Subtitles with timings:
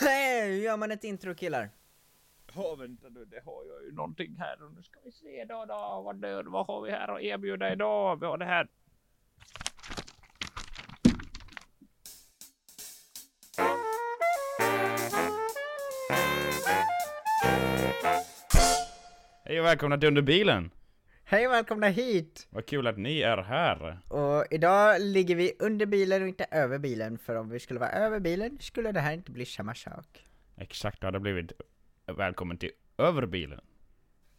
[0.46, 1.70] Hur gör man ett intro killar?
[2.54, 5.64] Ja vänta nu, det har jag ju någonting här och nu ska vi se då,
[5.64, 8.20] då vad, det, vad har vi här att erbjuda idag?
[8.20, 8.68] Vi har det här.
[19.44, 20.70] Hej och välkomna till Under bilen!
[21.30, 22.48] Hej och välkomna hit!
[22.50, 23.98] Vad kul att ni är här!
[24.08, 27.90] Och idag ligger vi under bilen och inte över bilen, för om vi skulle vara
[27.90, 30.24] över bilen skulle det här inte bli samma sak.
[30.56, 31.52] Exakt, det hade blivit
[32.16, 33.60] välkommen till över bilen.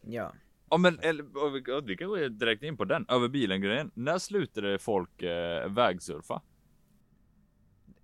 [0.00, 0.32] Ja.
[0.70, 3.90] Ja men eller, vi, kan gå direkt in på den över bilen grejen.
[3.94, 6.42] När slutade folk eh, vägsurfa?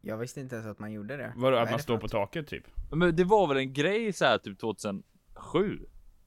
[0.00, 1.32] Jag visste inte ens att man gjorde det.
[1.36, 2.64] Vadå, Vad att man det står på taket typ?
[2.92, 5.02] Men det var väl en grej så här typ 2007?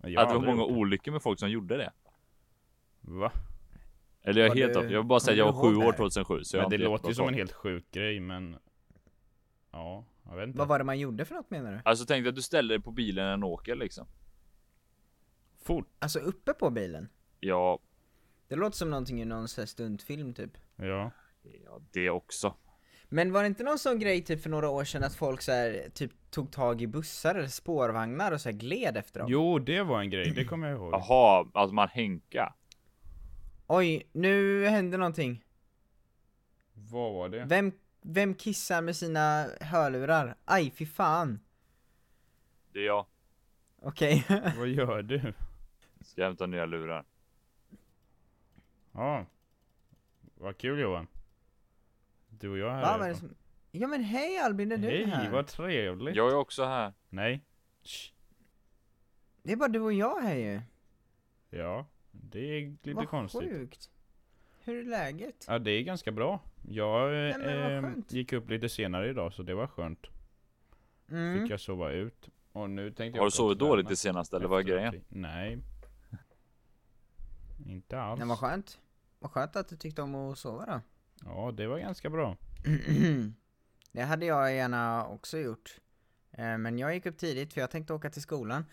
[0.03, 0.73] Jag har att det var många det.
[0.73, 1.91] olyckor med folk som gjorde det.
[3.01, 3.31] Va?
[4.23, 4.83] Eller jag är Var helt off.
[4.83, 5.91] Jag vill bara säga att jag var sju år det här?
[5.91, 8.57] 2007 så jag Men det låter ju som en helt sjuk grej men...
[9.71, 10.59] Ja, jag vet inte.
[10.59, 11.81] Vad var det man gjorde för något menar du?
[11.85, 14.07] Alltså tänk dig att du ställer dig på bilen när den åker liksom.
[15.63, 15.87] Fort?
[15.99, 17.09] Alltså uppe på bilen?
[17.39, 17.79] Ja,
[18.47, 20.51] Det låter som någonting i någon sån här stuntfilm typ.
[20.75, 21.11] Ja.
[21.65, 22.55] ja det också.
[23.09, 25.51] Men var det inte någon sån grej typ för några år sedan att folk så
[25.51, 29.29] här, typ tog tag i bussar eller spårvagnar och så här gled efter dem?
[29.31, 30.93] Jo, det var en grej, det kommer jag ihåg.
[30.93, 32.53] Jaha, alltså man hänka.
[33.73, 35.43] Oj, nu händer någonting.
[36.73, 37.45] Vad var det?
[37.45, 40.35] Vem, vem kissar med sina hörlurar?
[40.45, 41.39] Aj, fy fan.
[42.71, 43.05] Det är jag.
[43.81, 44.25] Okej.
[44.57, 45.33] Vad gör du?
[46.01, 47.05] Ska hämta nya lurar.
[48.91, 49.25] Ja.
[50.35, 51.07] Vad kul Johan.
[52.29, 53.35] Du och jag här Va, vad är det som...
[53.71, 55.31] Ja men hej Albin, är du Hej, här?
[55.31, 56.15] vad trevligt.
[56.15, 56.93] Jag är också här.
[57.09, 57.45] Nej.
[57.83, 58.13] Shh.
[59.43, 60.61] Det är bara du och jag här ju.
[61.49, 63.41] Ja, det är lite vad konstigt.
[63.41, 63.89] sjukt.
[64.63, 65.45] Hur är läget?
[65.47, 66.39] Ja, det är ganska bra.
[66.69, 68.11] Jag Nej, men vad eh, skönt.
[68.13, 70.07] gick upp lite senare idag så det var skönt.
[71.09, 71.41] Mm.
[71.41, 72.29] Fick jag sova ut.
[72.51, 75.01] Och nu tänkte jag Har du sovit dåligt det senaste eller vad är grejen?
[75.07, 75.59] Nej.
[77.65, 78.19] Inte alls.
[78.19, 78.79] Nej, vad skönt.
[79.19, 80.81] Vad skönt att du tyckte om att sova då.
[81.25, 82.37] Ja, det var ganska bra.
[83.91, 85.79] det hade jag gärna också gjort.
[86.31, 88.65] Eh, Men jag gick upp tidigt för jag tänkte åka till skolan.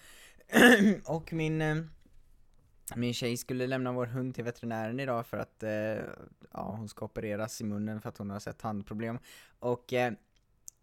[1.06, 1.76] och min, eh,
[2.96, 5.70] min tjej skulle lämna vår hund till veterinären idag för att eh,
[6.52, 9.18] ja, hon ska opereras i munnen för att hon har sett tandproblem.
[9.58, 10.12] Och eh,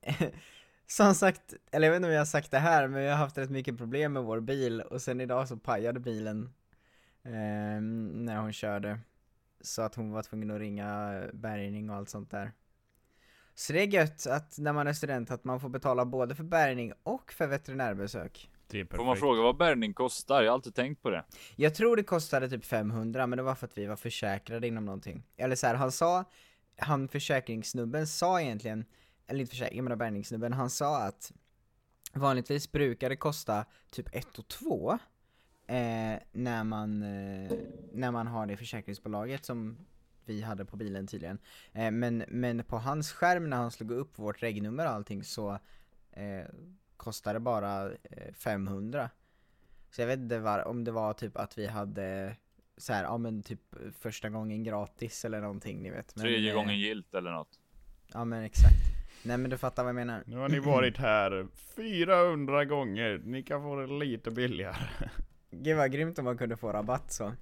[0.88, 3.18] som sagt, eller jag vet inte om jag har sagt det här, men jag har
[3.18, 6.54] haft rätt mycket problem med vår bil och sen idag så pajade bilen
[7.24, 9.00] eh, när hon körde.
[9.62, 12.52] Så att hon var tvungen att ringa eh, bärgning och allt sånt där.
[13.56, 16.44] Så det är gött att när man är student att man får betala både för
[16.44, 18.50] bärgning och för veterinärbesök.
[18.68, 18.98] Det är perfekt.
[18.98, 20.42] Får man fråga vad bärgning kostar?
[20.42, 21.24] Jag har alltid tänkt på det.
[21.56, 24.86] Jag tror det kostade typ 500 men det var för att vi var försäkrade inom
[24.86, 25.24] någonting.
[25.38, 26.24] Eller så här, han sa,
[26.78, 28.86] han försäkringssnubben sa egentligen,
[29.28, 31.31] eller inte försäkring, jag menar bärgningssnubben, han sa att
[32.14, 34.92] vanligtvis brukar det kosta typ 1 och 2
[35.68, 37.52] eh, när, man, eh,
[37.94, 39.78] när man har det försäkringsbolaget som
[40.25, 41.40] vi hade på bilen tydligen.
[41.74, 45.59] Eh, men, men på hans skärm när han slog upp vårt regnummer och allting så
[46.12, 46.46] eh,
[46.97, 49.09] kostade bara eh, 500.
[49.89, 52.35] Så jag vet inte var, om det var typ att vi hade
[52.78, 53.61] så här, ja men typ
[54.00, 56.16] första gången gratis eller någonting ni vet.
[56.16, 57.59] Men, Tredje eh, gången gilt eller något.
[58.13, 58.75] Ja men exakt.
[59.23, 60.23] Nej men du fattar vad jag menar.
[60.25, 63.22] Nu har ni varit här 400 gånger.
[63.25, 64.75] Ni kan få det lite billigare.
[65.51, 67.33] Gud vad grymt om man kunde få rabatt så.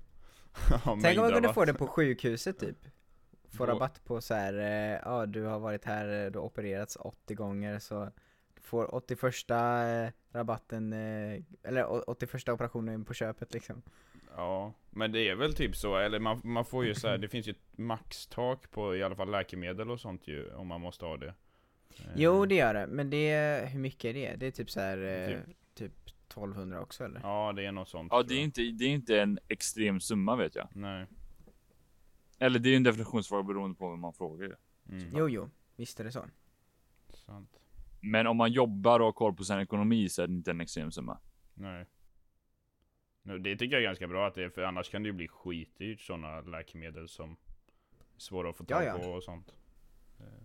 [0.69, 2.77] Ja, Tänk om man kunde få det på sjukhuset typ.
[3.57, 6.95] Få rabatt på så här, eh, ja du har varit här, eh, du har opererats
[6.95, 8.11] 80 gånger så
[8.63, 13.81] får 81 eh, rabatten, eh, eller å- 81 operationen på köpet liksom.
[14.35, 17.27] Ja, men det är väl typ så, eller man, man får ju så här, det
[17.29, 21.05] finns ju ett maxtak på i alla fall läkemedel och sånt ju, om man måste
[21.05, 21.27] ha det.
[21.97, 24.35] Eh, Jo det gör det, men det, hur mycket är det?
[24.35, 25.55] Det är typ så här, eh, Typ.
[25.73, 27.19] typ 1200 också eller?
[27.23, 28.07] Ja, det är något sånt.
[28.11, 30.67] Ja, det är inte, det är inte en extrem summa vet jag.
[30.73, 31.05] Nej.
[32.39, 34.55] Eller det är ju en definitionsfråga beroende på vem man frågar ju.
[34.89, 36.25] Mm, Jo jo, visst är det så.
[37.13, 37.59] sant.
[38.05, 40.61] Men om man jobbar och har koll på sin ekonomi så är det inte en
[40.61, 41.17] extrem summa.
[41.53, 41.85] Nej.
[43.21, 45.13] Nu, det tycker jag är ganska bra att det är, för annars kan det ju
[45.13, 48.93] bli skitdyrt sådana läkemedel som är svåra att få tag ja.
[48.97, 49.53] på och sånt.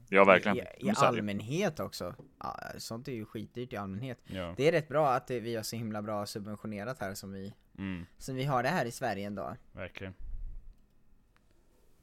[0.09, 0.57] Ja, verkligen.
[0.57, 1.05] I, i säljer.
[1.05, 2.15] allmänhet också.
[2.39, 4.19] Ja, sånt är ju skitdyrt i allmänhet.
[4.27, 4.55] Ja.
[4.57, 8.07] Det är rätt bra att vi har så himla bra subventionerat här som vi, Mm,
[8.19, 9.57] som vi har det här i Sverige ändå.
[9.73, 10.15] verkligen.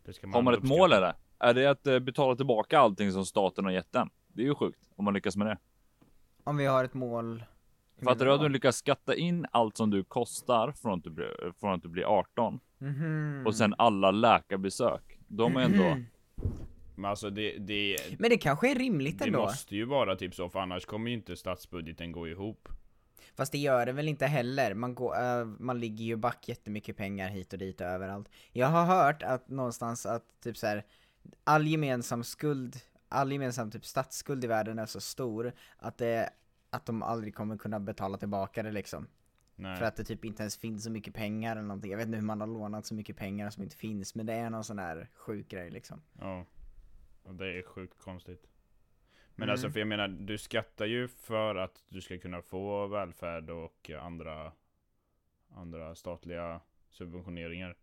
[0.06, 0.80] Det ska Har man ett uppskatta.
[0.80, 1.14] mål eller?
[1.40, 4.10] Är det att eh, betala tillbaka allting som staten har gett den?
[4.36, 5.58] Det är ju sjukt om man lyckas med det.
[6.44, 7.44] Om vi har ett mål.
[8.04, 11.54] Fattar du att du lyckas skatta in allt som du kostar från att du blir,
[11.60, 13.44] från att du blir 18 Mhm.
[13.48, 15.20] och sen alla läkarbesök?
[15.28, 16.06] De är ändå, Mhm.
[16.96, 19.40] Men alltså det, det, Men det kanske är rimligt det ändå.
[19.40, 22.70] måste ju vara typ så, för annars kommer ju inte statsbudgeten gå ihop.
[23.36, 26.98] Fast det gör det väl inte heller, man, går, äh, man ligger ju back jättemycket
[26.98, 28.30] pengar hit och dit och överallt.
[28.52, 30.84] Jag har hört att någonstans att typ så här,
[31.44, 32.76] all gemensam skuld,
[33.10, 36.30] all gemensam typ statsskuld i världen är så stor att det,
[36.70, 39.08] att de aldrig kommer kunna betala tillbaka det liksom.
[39.56, 39.78] Nej.
[39.78, 41.92] För att det typ inte ens finns så mycket pengar eller någonting.
[41.92, 44.34] Jag vet inte hur man har lånat så mycket pengar som inte finns, men det
[44.34, 46.02] är någon sån här sjuk grej liksom.
[46.20, 46.46] Ja.
[47.24, 48.48] Och det är sjukt konstigt.
[49.36, 49.54] Men Mm.
[49.54, 53.92] alltså för jag menar, du skattar ju för att du ska kunna få välfärd och
[54.02, 54.52] andra,
[55.56, 57.76] andra statliga subventioneringar.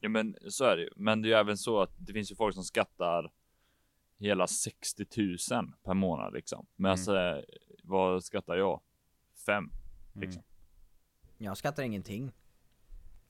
[0.00, 0.90] Ja men så är det ju.
[0.96, 3.32] Men det är ju även så att det finns ju folk som skattar
[4.20, 5.06] hela 60
[5.52, 6.66] 000 per månad liksom.
[6.76, 7.42] Men alltså,
[7.82, 8.80] vad skattar jag?
[9.46, 9.70] Fem.
[10.12, 10.42] Liksom.
[11.38, 12.32] Jag skattar ingenting.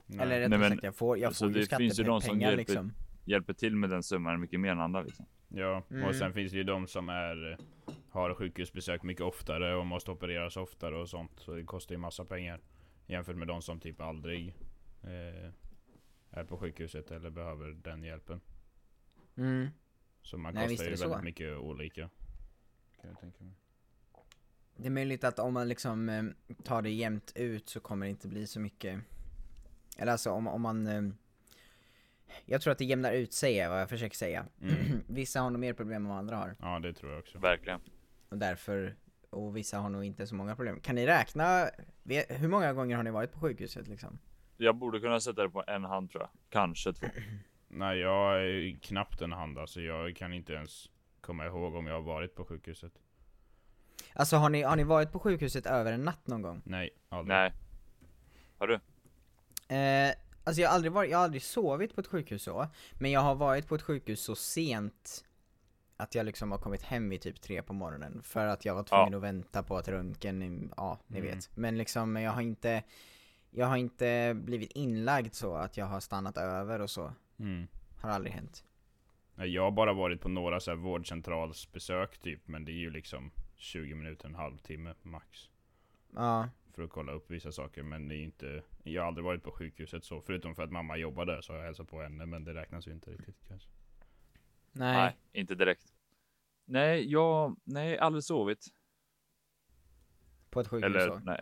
[0.05, 0.19] Nej.
[0.19, 2.49] Eller rättare sagt, jag får, jag så får ju det finns ju de som skattepengar
[2.51, 2.93] hjälper- liksom.
[3.25, 5.25] Hjälper till med den summan mycket mer än andra liksom.
[5.49, 6.03] Ja, Mm.
[6.07, 7.57] och sen finns det ju de som är
[8.09, 12.25] Har sjukhusbesök mycket oftare och måste opereras oftare och sånt Så det kostar ju massa
[12.25, 12.61] pengar
[13.07, 14.47] Jämfört med de som typ aldrig
[15.03, 15.51] eh,
[16.31, 18.41] Är på sjukhuset eller behöver den hjälpen
[19.37, 19.67] Mm.
[20.23, 21.07] Så man Nej, kostar visst är ju det så.
[21.07, 22.09] väldigt mycket olika
[23.01, 23.53] Kan jag tänka mig
[24.75, 26.23] Det är möjligt att om man liksom eh,
[26.63, 28.99] tar det jämnt ut så kommer det inte bli så mycket
[29.97, 31.01] Eller alltså om, om man eh,
[32.45, 34.75] Jag tror att det jämnar ut sig är vad jag försöker säga Mm.
[35.07, 37.81] Vissa har nog mer problem än vad andra har Ja det tror jag också Verkligen.
[38.29, 38.95] Och därför
[39.29, 41.69] Och vissa har nog inte så många problem Kan ni räkna
[42.29, 44.19] Hur många gånger har ni varit på sjukhuset liksom?
[44.57, 46.29] Jag borde kunna sätta det på en hand tror jag.
[46.49, 47.07] Kanske två.
[47.73, 50.89] Nej jag är knappt en hand alltså Jag kan inte ens
[51.21, 52.93] komma ihåg om jag har varit på sjukhuset
[54.13, 56.61] Alltså har ni, har ni varit på sjukhuset över en natt någon gång?
[56.65, 57.53] Nej, aldrig Nej.
[58.57, 58.73] Har du?
[59.75, 60.13] Eh,
[60.43, 62.67] alltså jag har aldrig varit, jag har aldrig sovit på ett sjukhus så,
[62.99, 65.25] men jag har varit på ett sjukhus så sent
[65.97, 68.83] att jag liksom har kommit hem vid typ tre på morgonen för att jag var
[68.83, 71.31] tvungen att vänta på att röntgen, ja ni Mm.
[71.35, 71.49] vet.
[71.57, 72.83] Men liksom jag har inte,
[73.49, 77.13] jag har inte blivit inlagd så att jag har stannat över och så.
[77.41, 77.67] Mm.
[78.01, 78.65] Har aldrig hänt.
[79.35, 83.31] Jag har bara varit på några så här vårdcentralsbesök typ, men det är ju liksom
[83.55, 85.49] 20 minuter, en halvtimme max.
[86.15, 89.43] Ja, För att kolla upp vissa saker, men det är inte Jag har aldrig varit
[89.43, 92.25] på sjukhuset så, förutom för att mamma jobbar där så har jag hälsat på henne,
[92.25, 93.69] men det räknas ju inte riktigt kanske.
[94.71, 94.93] nej.
[94.93, 95.93] Nej, inte direkt.
[96.65, 98.67] Nej, jag, nej, aldrig sovit.
[100.49, 101.19] På ett sjukhus Eller så.
[101.19, 101.41] nej.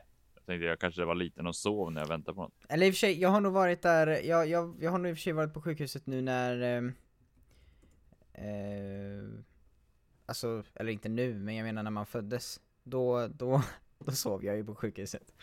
[0.50, 2.66] Jag tänkte jag kanske var liten och sov när jag väntade på något.
[2.70, 5.10] Eller i och för sig, jag har nog varit där, jag, jag, jag har nog
[5.10, 6.94] i och för sig varit på sjukhuset nu när ehm,
[8.34, 9.44] eh,
[10.26, 13.64] Alltså, eller inte nu, men jag menar när man föddes Då, då,
[14.00, 15.34] då sov jag ju på sjukhuset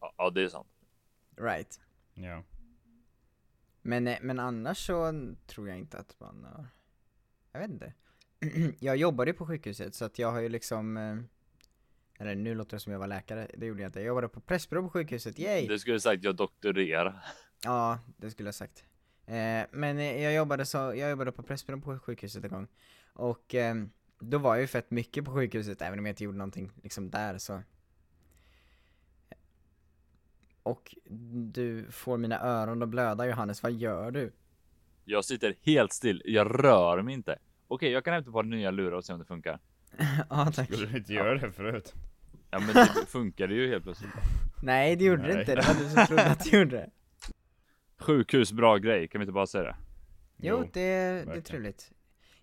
[0.00, 0.68] Ja, ja det är sant.
[1.36, 1.80] Right
[2.14, 2.42] Ja.
[3.82, 5.12] Men, eh, men annars så
[5.46, 6.66] tror jag inte att man har
[7.52, 7.92] Jag vet inte
[8.78, 11.16] Jag jobbade ju på sjukhuset så att jag har ju liksom eh,
[12.18, 14.40] Eller nu låter det som jag var läkare, det gjorde jag inte Jag jobbade på
[14.40, 15.68] Pressbyrå på sjukhuset, yay!
[15.68, 17.24] Du skulle sagt jag doktorerar.
[17.64, 18.84] Ja, det skulle jag sagt.
[19.26, 22.68] Eh, men eh, jag jobbade, så, jag jobbade på Pressbyrån på sjukhuset en gång.
[23.12, 23.74] Och eh,
[24.18, 27.10] då var jag ju fett mycket på sjukhuset, även om jag inte gjorde någonting liksom
[27.10, 27.62] där så.
[30.62, 30.94] Och
[31.52, 34.32] du får mina öron att blöda Johannes, vad gör du?
[35.04, 36.22] Jag sitter helt still.
[36.24, 37.38] Jag rör mig inte.
[37.68, 39.60] Okej, jag kan hämta på nya lurar och se om det funkar.
[40.30, 40.66] Ja tack.
[40.66, 41.94] Skulle du inte göra det förut?
[42.50, 44.10] Ja, men det funkade ju helt plötsligt.
[44.62, 45.40] Nej det gjorde det Nej.
[45.40, 46.90] inte, det var du som trodde att det gjorde det.
[47.98, 49.08] Sjukhus, bra grej.
[49.08, 49.76] Kan vi inte bara säga det?
[50.36, 50.80] Jo, det,
[51.24, 51.90] det är trevligt.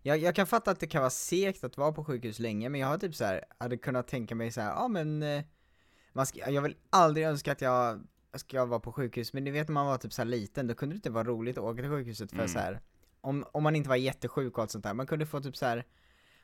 [0.02, 2.82] Jag, jag kan fatta att det kan vara segt att vara på sjukhus länge, men
[2.82, 5.44] jag har typ så här, hade kunnat tänka mig så här, ja men eh,
[6.14, 8.02] man ska, jag vill aldrig önska att jag
[8.34, 10.74] ska vara på sjukhus, men ni vet när man var typ så här liten, då
[10.76, 12.48] kunde det inte vara roligt att åka till sjukhuset för Mm.
[12.48, 12.82] så här
[13.22, 15.66] om, om man inte var jättesjuk och allt sånt där, man kunde få typ så
[15.66, 15.86] här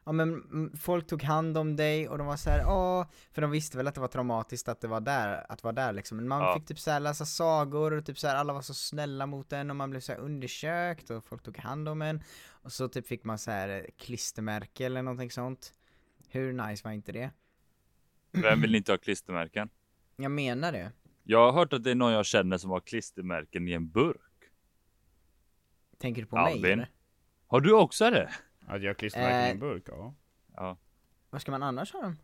[0.08, 3.42] Ja men mm, folk tog hand om dig och de var så här, åh, för
[3.42, 6.18] de visste väl att det var traumatiskt att det var där, att vara där liksom,
[6.18, 6.54] men man Ja.
[6.60, 9.54] fick typ så här läsa sagor och typ så här, alla var så snälla mot
[9.54, 12.88] en och man blev så här undersökt och folk tog hand om en och så
[12.90, 15.74] typ fick man så här eh, klistermärke eller någonting sånt
[16.30, 17.32] Hur nice var inte det?
[18.32, 19.70] Vem vill inte ha klistermärken?
[20.16, 20.92] Jag menar det
[21.24, 24.22] Jag har hört att det är någon jag känner som har klistermärken i en burk.
[25.98, 26.62] Tänker du på Albin?
[26.62, 26.92] mig eller?
[27.48, 28.30] Har du också det?
[28.68, 29.84] Att jag klistermärken i Eh, en burk?
[29.88, 30.14] Ja.
[30.56, 30.78] Ja,
[31.30, 32.16] Vad ska man annars ha dem?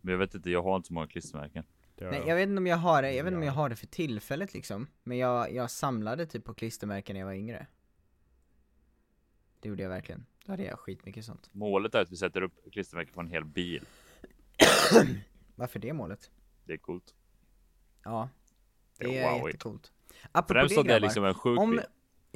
[0.00, 0.50] men jag vet inte.
[0.50, 1.64] Jag har inte så många klistermärken.
[2.00, 2.36] Nej jag.
[2.36, 3.46] vet inte om jag har det, jag vet inte om Ja.
[3.48, 7.26] jag har det för tillfället liksom Men jag, jag samlade typ på klistermärken när jag
[7.26, 7.66] var yngre
[9.60, 12.72] Det gjorde jag verkligen, då hade jag skitmycket sånt Målet är att vi sätter upp
[12.72, 13.84] klistermärken på en hel bil.
[15.54, 16.30] Varför det målet?
[16.64, 17.14] Det är coolt.
[18.04, 18.28] Ja,
[18.98, 19.48] Det det är är wow.
[19.48, 19.92] jättecoolt
[20.32, 21.80] Apropå Främst det om det är grabbar, liksom en sjuk om, bil.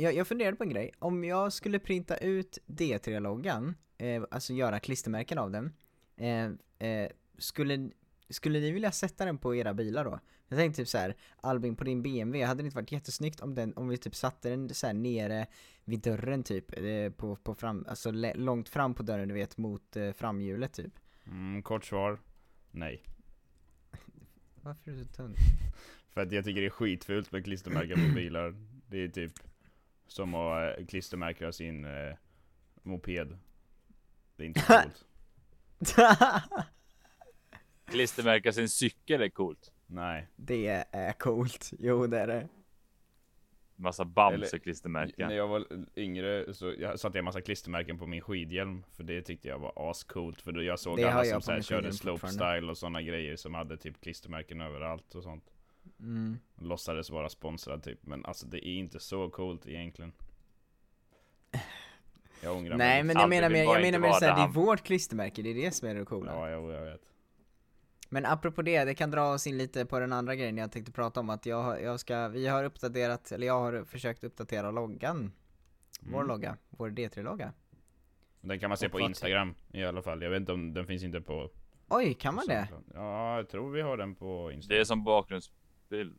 [0.01, 0.93] Jag, jag funderade på en grej.
[0.99, 5.73] Om jag skulle printa ut D3-loggan, eh, alltså göra klistermärken av den,
[6.17, 7.91] eh, eh, skulle,
[8.29, 10.21] skulle ni vilja sätta den på era bilar då?
[10.49, 13.55] Jag tänkte typ så här, Albin på din BMW, hade det inte varit jättesnyggt om
[13.55, 15.47] den, om vi typ satte den så här nere
[15.85, 19.97] vid dörren typ, eh, på, på fram, alltså långt fram på dörren du vet, mot
[19.97, 20.93] eh, framhjulet typ?
[21.27, 22.19] Mm, kort svar.
[22.71, 23.03] Nej.
[24.63, 25.35] Varför är du så tunn?
[26.09, 28.55] För att jag tycker det är skitfult med klistermärken på bilar.
[28.89, 29.33] Det är typ
[30.11, 32.15] som att eh, klistermärka sin eh,
[32.83, 33.39] moped.
[34.37, 35.07] Det är inte så coolt.
[37.85, 39.73] Klistermärka sin cykel är coolt.
[39.87, 40.27] Nej.
[40.37, 42.49] det är coolt, jo det är det.
[43.77, 45.29] Massa Bamse-klistermärken.
[45.29, 48.85] När jag var yngre så jag satte jag massa klistermärken på min skidhjälm.
[48.91, 50.43] För det tyckte jag var ascoolt.
[50.43, 53.37] För då jag såg Det alla jag som så här körde slopestyle och sådana grejer
[53.37, 55.45] som hade typ klistermärken överallt och sånt.
[56.01, 56.39] Mm.
[56.59, 58.07] Låtsades vara sponsrad typ.
[58.07, 60.13] Men alltså det är inte så coolt egentligen.
[62.43, 63.05] Jag ångrar Nej mig.
[63.05, 65.55] men jag Albin menar mer, jag menar mer såhär, det är vårt klistermärke, det är
[65.55, 66.33] det som är det coola.
[66.33, 67.01] Ja, jo, jag vet.
[68.09, 70.93] Men apropå det, det kan dra oss in lite på den andra grejen jag tänkte
[70.93, 74.71] prata om att jag, har- jag ska, vi har uppdaterat, eller jag har försökt uppdatera
[74.71, 75.33] loggan.
[76.01, 76.29] Vår Mm.
[76.29, 77.53] logga, vår D3-logga.
[78.41, 80.23] Den kan man se Och på Instagram i alla fall.
[80.23, 81.51] Jag vet inte om den finns inte på...
[81.89, 82.69] Oj, kan man det?
[82.95, 84.77] Ja, jag tror vi har den på Instagram.
[84.77, 85.05] Det är som
[85.91, 86.19] bakgrundsbild.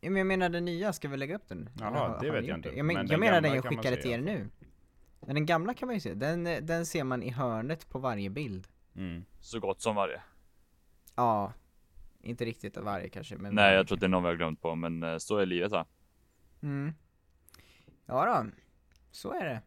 [0.00, 1.68] Ja, men jag menar den nya, ska vi lägga upp den?
[1.80, 2.70] Jaha, har- det vet jag inte.
[2.70, 2.76] det?
[2.76, 4.48] Jag, men, Men jag menar den jag skickade till er alla nu.
[5.20, 8.30] Men den gamla kan man ju se, den, den ser man i hörnet på varje
[8.30, 8.68] bild.
[8.96, 9.24] Mm.
[9.40, 10.20] Så gott som varje.
[11.14, 11.52] Ja,
[12.20, 14.62] inte riktigt varje kanske men Nej, jag tror att det är någon vi har glömt
[14.62, 15.86] på, men eh, så är livet va?
[16.62, 16.94] Mm.
[18.06, 18.50] Ja då,
[19.10, 19.62] så är det.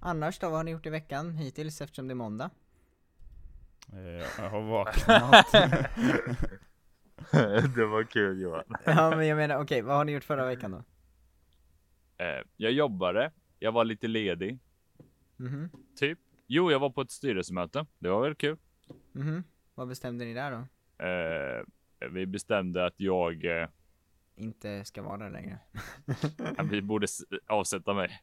[0.00, 2.50] Annars då, vad har ni gjort i veckan hittills eftersom det är måndag?
[3.92, 5.46] Eh, Jag har vaknat.
[7.76, 8.64] det var kul Johan.
[8.84, 10.78] ja men jag menar, okej, vad har ni gjort förra veckan då?
[12.24, 14.58] Eh, jag jobbade, jag var lite ledig,
[15.36, 16.18] Mhm, typ.
[16.46, 17.86] Jo, jag var på ett styrelsemöte.
[17.98, 18.56] Det var väl kul.
[19.12, 19.44] mhm.
[19.74, 20.56] Vad bestämde ni där då?
[21.04, 21.64] Eh,
[22.10, 23.68] vi bestämde att jag, eh,
[24.36, 25.58] Inte ska vara där längre.
[26.70, 27.06] vi borde
[27.46, 28.22] avsätta mig.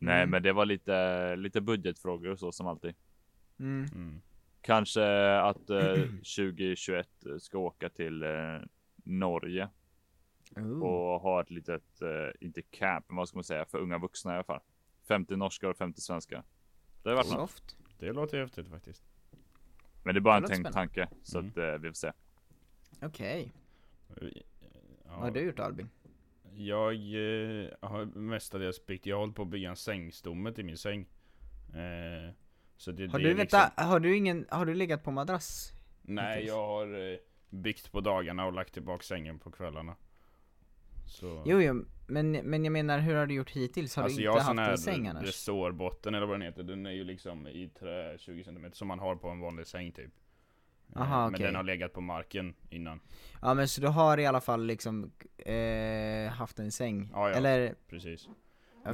[0.00, 0.30] Nej, Mm.
[0.30, 2.94] men det var lite, lite budgetfrågor och så som alltid.
[3.58, 4.20] Mm.
[4.68, 5.92] Kanske att eh,
[6.36, 7.08] 2021
[7.38, 8.30] ska åka till eh,
[9.04, 9.68] Norge
[10.56, 10.82] Ooh.
[10.82, 14.32] och ha ett litet, eh, inte camp, men vad ska man säga, för unga vuxna
[14.32, 14.60] i alla fall.
[15.08, 16.42] 50 norskar och 50 svenskar.
[17.02, 17.50] Det har varit något.
[17.50, 17.76] Soft.
[17.98, 19.02] Det låter häftigt faktiskt.
[20.04, 21.50] Men det är bara Det en tänkt tanke, så Mm.
[21.50, 22.12] att eh, vi får se.
[23.02, 23.52] Okej.
[24.08, 24.30] Ja,
[25.04, 25.88] Vad har du gjort Albin?
[26.56, 31.06] Jag eh, har mestadels byggt, jag hållit på att bygga en sängstomme till min säng.
[31.74, 32.34] Eh,
[32.78, 35.10] så det, Har det du, är vänta, liksom, har du ingen, har du legat på
[35.10, 35.72] madrass?
[36.02, 37.18] Nej, jag har eh,
[37.50, 39.96] byggt på dagarna och lagt tillbaka sängen på kvällarna.
[41.06, 43.96] Så, Jo, jo, men, men jag menar hur har du gjort hittills?
[43.96, 45.24] Har alltså du jag inte har sån haft här en säng annars?
[45.24, 48.98] resårbotten eller vad den heter, den är ju liksom i trä 20 cm som man
[48.98, 50.10] har på en vanlig säng typ.
[50.96, 51.46] Eh, Aha, Men okej.
[51.46, 53.00] den har legat på marken innan.
[53.42, 57.10] Ja men så du har i alla fall liksom eh, haft en säng?
[57.12, 57.36] Ja, ja.
[57.36, 58.28] Eller, Precis.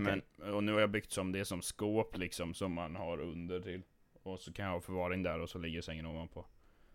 [0.02, 0.22] Okej.
[0.38, 3.60] Men, och nu har jag byggt som det som skåp liksom som man har under
[3.60, 3.82] till.
[4.22, 6.46] Och så kan jag ha förvaring där och så ligger sängen ovanpå.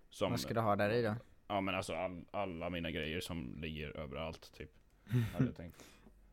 [0.09, 1.15] Som, vad ska du ha där i då?
[1.47, 4.71] Ja men alltså all, alla mina grejer som ligger överallt typ.
[5.33, 5.83] Hade jag tänkt.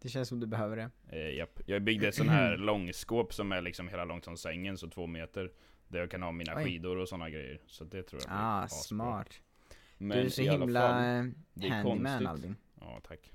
[0.01, 0.91] Det känns som du behöver det.
[1.09, 1.61] Eh, japp.
[1.67, 5.07] Jag byggde ett sån här långskåp som är liksom hela långt som sängen, så två
[5.07, 5.53] meter.
[5.89, 6.65] Där jag kan ha mina Oj.
[6.65, 7.61] skidor och såna grejer.
[7.67, 8.79] Så det tror jag blir Ah, asbra.
[8.79, 9.41] smart.
[9.99, 11.03] Men du är så himla fall-
[11.65, 12.27] eh, handyman.
[12.27, 12.57] Albin.
[12.81, 13.33] Ja, tack.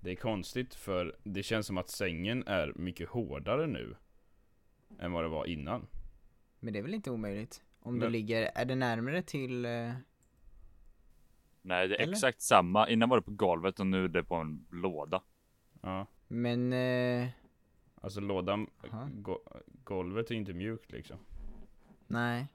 [0.00, 3.96] Det är konstigt för det känns som att sängen är mycket hårdare nu.
[4.98, 5.86] Än vad det var innan.
[6.60, 7.62] Men det är väl inte omöjligt?
[7.80, 9.64] Om du Men- ligger, är det närmare till...
[9.64, 9.92] Eh,
[11.62, 12.12] Nej, det är Eller?
[12.12, 12.88] exakt samma.
[12.88, 15.22] Innan var det på golvet och nu är det på en låda.
[15.82, 16.06] Ja.
[16.28, 16.72] men...
[16.72, 17.28] Eh,
[18.00, 18.70] Alltså lådan,
[19.12, 19.38] go
[19.84, 21.18] golvet är inte mjukt liksom.
[22.06, 22.46] nej.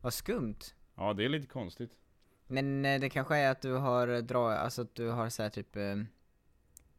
[0.00, 0.58] Vad skumt.
[0.94, 1.90] Ja, det är lite konstigt.
[2.46, 5.50] Men eh, det kanske är att du har dra, alltså att du har så här
[5.50, 5.96] typ eh,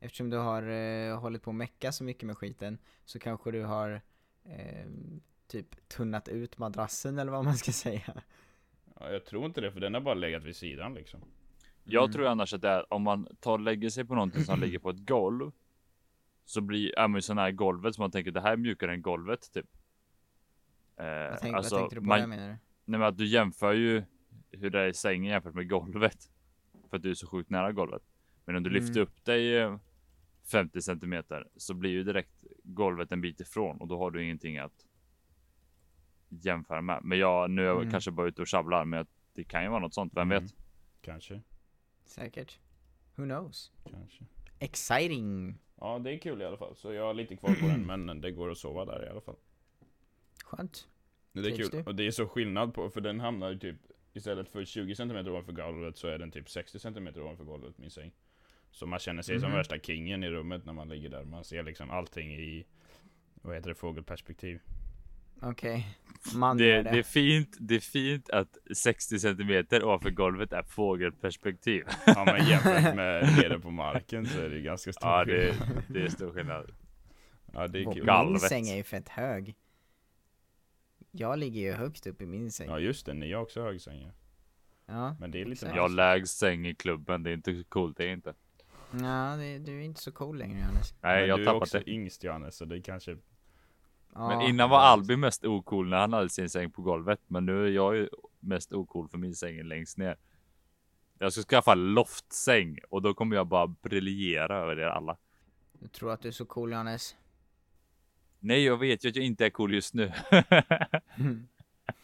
[0.05, 3.63] Eftersom du har eh, hållit på att mecka så mycket med skiten Så kanske du
[3.63, 4.01] har
[4.43, 4.85] eh,
[5.47, 8.21] Typ tunnat ut madrassen eller vad man ska säga
[8.99, 11.19] Ja, jag tror inte det, för den har bara legat vid sidan liksom.
[11.83, 12.13] Jag Mm.
[12.13, 14.79] tror annars att det är om man tar och lägger sig på någonting som ligger
[14.79, 15.51] på ett golv.
[16.45, 18.93] Så blir, är man ju sån här golvet som man tänker det här är mjukare
[18.93, 19.65] än golvet typ.
[20.97, 22.57] Eh, vad, tänk, alltså, vad tänkte du på man, där menar du?
[22.85, 24.03] Nej men att du jämför ju
[24.51, 26.31] hur det är i sängen jämfört med golvet.
[26.89, 28.03] För att du är så sjukt nära golvet.
[28.45, 28.81] Men om du Mm.
[28.83, 29.77] lyfter upp dig eh,
[30.45, 34.57] 50 centimeter så blir ju direkt golvet en bit ifrån och då har du ingenting
[34.57, 34.85] att
[36.29, 36.99] jämföra med.
[37.03, 37.91] Men jag, nu är jag Mm.
[37.91, 40.43] kanske bara ute och tjabblar men det kan ju vara något sånt, vem Mm.
[40.43, 40.53] vet?
[41.01, 41.41] Kanske,
[42.05, 42.59] Säkert
[43.15, 43.71] Who knows?
[43.91, 44.23] kanske.
[44.59, 45.57] Exciting!
[45.79, 46.75] Ja, det är kul i alla fall.
[46.75, 49.21] Så jag har lite kvar på den, men det går att sova där i alla
[49.21, 49.35] fall.
[50.43, 50.87] Skönt.
[51.31, 51.83] Det är Trivs kul.
[51.83, 51.89] du?
[51.89, 53.75] Och det är så skillnad på, för den hamnar ju typ
[54.13, 57.91] Istället för 20 cm ovanför golvet så är den typ 60 cm ovanför golvet, min
[57.91, 58.11] säng.
[58.75, 59.57] Så man känner sig som Mhm.
[59.57, 61.23] värsta kingen i rummet när man ligger där.
[61.23, 62.65] Man ser liksom allting i,
[63.41, 64.59] vad heter det, fågelperspektiv.
[65.41, 65.87] Okej.
[66.35, 70.63] Man Det, gör det, är fint, det är fint att 60 centimeter ovanför golvet är
[70.63, 71.83] fågelperspektiv.
[72.05, 75.83] Ja men jämfört med nere på marken så är det ganska stor Ja, det, skillnad.
[75.87, 76.71] det är stor skillnad.
[77.53, 78.29] Ja det är Vår- kul.
[78.29, 79.55] Min säng är ju fett hög.
[81.11, 82.69] Jag ligger ju högst upp i min säng.
[82.69, 84.09] Ja just det, ni har också högsäng ju.
[84.85, 85.15] Ja.
[85.19, 85.75] Men det är lite nice.
[85.75, 88.33] Jag har lägst säng i klubben, det är inte coolt, det är inte.
[88.91, 90.93] Ja, det, du är inte så cool längre Johannes.
[91.01, 91.89] Nej, Men jag har tappat också det.
[91.91, 93.17] yngst Johannes, så det kanske...
[94.13, 97.19] Ja, Men innan var Albin mest ocool när han hade sin säng på golvet.
[97.27, 100.17] Men nu är jag ju mest ocool för min säng längst ner.
[101.19, 105.17] Jag ska skaffa loftsäng och då kommer jag bara briljera över er alla.
[105.79, 107.15] Du tror att du är så cool Johannes?
[108.39, 110.11] Nej, jag vet ju att jag inte är cool just nu.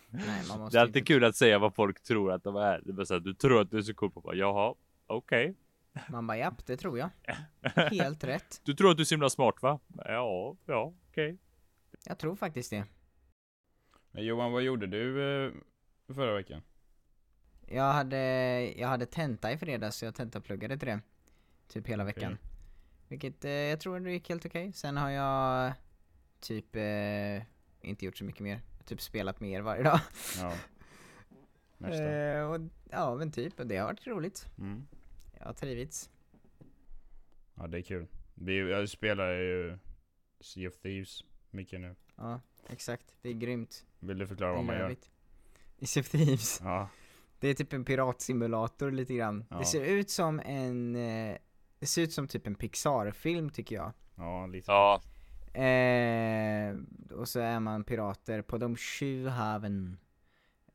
[0.10, 2.56] Nej, man måste det är alltid inte- kul att säga vad folk tror att de
[2.56, 2.82] är.
[2.86, 4.76] Det är så här, du tror att du är så cool på bara, jaha,
[5.08, 5.56] okej.
[6.10, 7.10] Man bara japp, det tror jag.
[7.92, 8.62] Helt rätt.
[8.64, 9.80] Du tror att du är så himla smart va?
[10.06, 11.38] Ja, ja, okej.
[12.06, 12.86] Jag tror faktiskt det.
[14.12, 15.52] Men Johan, vad gjorde du eh,
[16.16, 16.62] förra veckan?
[17.68, 18.18] Jag hade,
[18.78, 21.00] jag hade tenta i fredags så jag tentapluggade till det.
[21.68, 22.38] Typ hela veckan.
[23.08, 24.74] Vilket eh, jag tror det gick helt okej.
[24.74, 25.74] Sen har jag
[26.40, 27.44] typ eh,
[27.82, 28.62] inte gjort så mycket mer.
[28.86, 30.00] Typ spelat med er varje dag.
[30.38, 30.54] Ja.
[31.82, 34.48] Eh, och, ja men typ, det har varit roligt.
[34.58, 34.88] Mm.
[35.42, 36.10] Jag har trivits.
[37.56, 38.08] Ja det är kul.
[38.34, 39.78] Vi, jag spelar ju
[40.40, 41.96] Sea of Thieves mycket nu.
[42.16, 43.16] Ja, exakt.
[43.22, 43.86] Det är grymt.
[44.00, 44.96] Vill du förklara vad man gör?
[45.78, 46.60] I Sea of Thieves.
[46.64, 46.90] Ja.
[47.40, 49.46] Det är typ en piratsimulator lite grann.
[49.50, 49.58] Ja.
[49.58, 51.38] Det ser ut som en, eh,
[51.80, 53.94] det ser ut som typ en Pixar-film tycker jag.
[54.16, 54.72] Ja, lite.
[54.72, 55.02] Ja,
[55.54, 56.76] Eh,
[57.12, 59.98] och så är man pirater på de sju haven.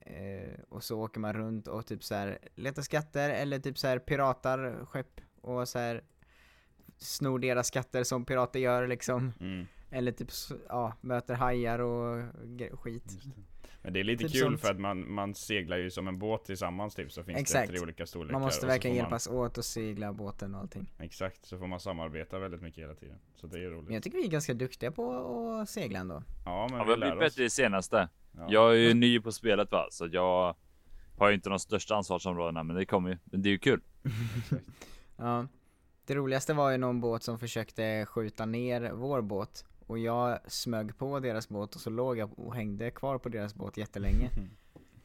[0.06, 3.86] Eh, och så åker man runt och typ så här letar skatter eller typ så
[3.86, 6.02] här piratar skepp och så här
[6.98, 9.32] snor deras skatter som pirater gör liksom.
[9.40, 9.66] Mm.
[9.90, 10.28] Eller typ
[10.68, 12.24] ja, möter hajar och
[12.72, 13.18] skit.
[13.82, 14.60] Men det är lite Typ kul sånt.
[14.60, 17.68] för att man, man seglar ju som en båt tillsammans typ så finns Exakt.
[17.68, 18.32] det tre olika storlekar.
[18.32, 20.92] Man och måste verkligen man, hjälpas åt att segla båten och allting.
[20.98, 23.18] Exakt, så får man samarbeta väldigt mycket hela tiden.
[23.34, 23.84] Så det är roligt.
[23.84, 25.12] Men jag tycker vi är ganska duktiga på
[25.62, 26.22] att segla ändå.
[26.44, 28.08] Ja men ja vi vi har blivit bättre i senaste.
[28.36, 28.46] Ja.
[28.48, 30.54] Jag är ju ny på spelet va, så jag
[31.18, 33.18] har ju inte de största ansvarsområdena, men det kommer ju.
[33.24, 33.80] Men det är ju kul.
[35.16, 35.46] Ja.
[36.06, 39.64] Det roligaste var ju någon båt som försökte skjuta ner vår båt.
[39.86, 43.54] Och jag smög på deras båt och så låg jag och hängde kvar på deras
[43.54, 44.30] båt jättelänge.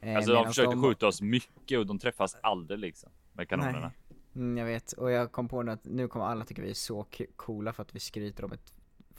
[0.04, 3.10] Eh, Alltså de försökte skjuta oss mycket och de träffas aldrig liksom.
[3.32, 3.80] Med kanonerna.
[3.80, 4.18] Nej.
[4.34, 7.06] Mm, jag vet, och jag kom på att nu kommer alla tycka vi är så
[7.36, 8.72] coola för att vi skryter om ett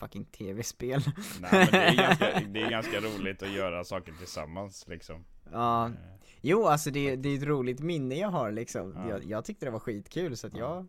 [0.04, 1.02] fucking tv-spel.
[1.42, 5.26] Nej men det är, ganska, det är ganska roligt att göra saker tillsammans liksom.
[5.52, 5.92] ja, Eh,
[6.42, 8.94] jo alltså det, det är ett roligt minne jag har liksom.
[8.96, 9.10] Ja.
[9.10, 10.60] Jag, jag tyckte det var skitkul så att Ja.
[10.76, 10.86] jag,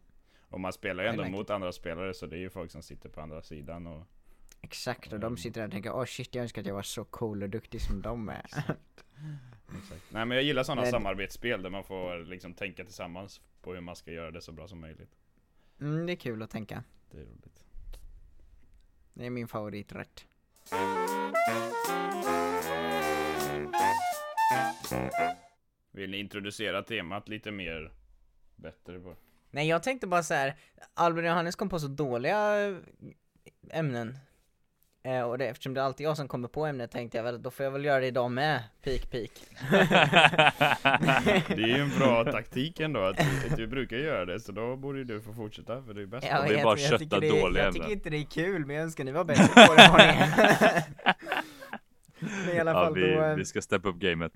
[0.49, 3.09] Och man spelar ju ändå mot andra spelare så det är ju folk som sitter
[3.09, 4.07] på andra sidan och
[4.61, 7.05] exakt, och de sitter där och tänker åh shit jag önskar att jag var så
[7.05, 8.45] cool och duktig som de är.
[9.79, 10.03] Exakt.
[10.11, 13.81] Nej men jag gillar sådana Men- samarbetsspel där man får liksom tänka tillsammans på hur
[13.81, 15.11] man ska göra det så bra som möjligt.
[15.81, 16.85] Mm, det är kul att tänka.
[17.11, 17.64] Det är roligt.
[19.15, 20.27] Det är min favoriträtt.
[25.91, 27.93] Vill ni introducera temat lite mer
[28.57, 29.01] bättre?
[29.01, 29.17] På?
[29.51, 30.57] Nej jag tänkte bara så här.
[30.95, 32.75] Albin och Johannes kom på så dåliga
[33.71, 34.19] ämnen.
[35.07, 37.43] Eh, och det, eftersom det är alltid jag som kommer på ämnet tänkte jag väl,
[37.43, 38.63] då får jag väl göra det idag med.
[38.83, 39.31] Peak peak.
[41.49, 44.77] Det är ju en bra taktik ändå att, att du brukar göra det så då
[44.77, 46.27] borde du få fortsätta för det är bäst.
[46.47, 47.99] Vill vet, bara jag kötta är- dåliga Jag tycker ämnen.
[47.99, 50.07] inte det är kul, men jag önskar ni var bättre på det än vad ni
[50.07, 50.83] är.
[52.47, 54.33] Men i alla Ja, fall vi, då, eh, vi ska steppa upp gamet.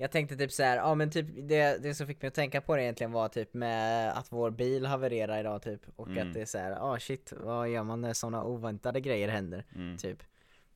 [0.00, 2.60] Jag tänkte typ så här, ja men typ det, det som fick mig att tänka
[2.60, 6.28] på det egentligen var typ med att vår bil havererade idag typ och Mm.
[6.28, 9.28] att det är så här, ja ah, shit, vad gör man när sådana oväntade grejer
[9.28, 9.64] händer?
[9.74, 9.96] Mm.
[9.96, 10.22] Typ.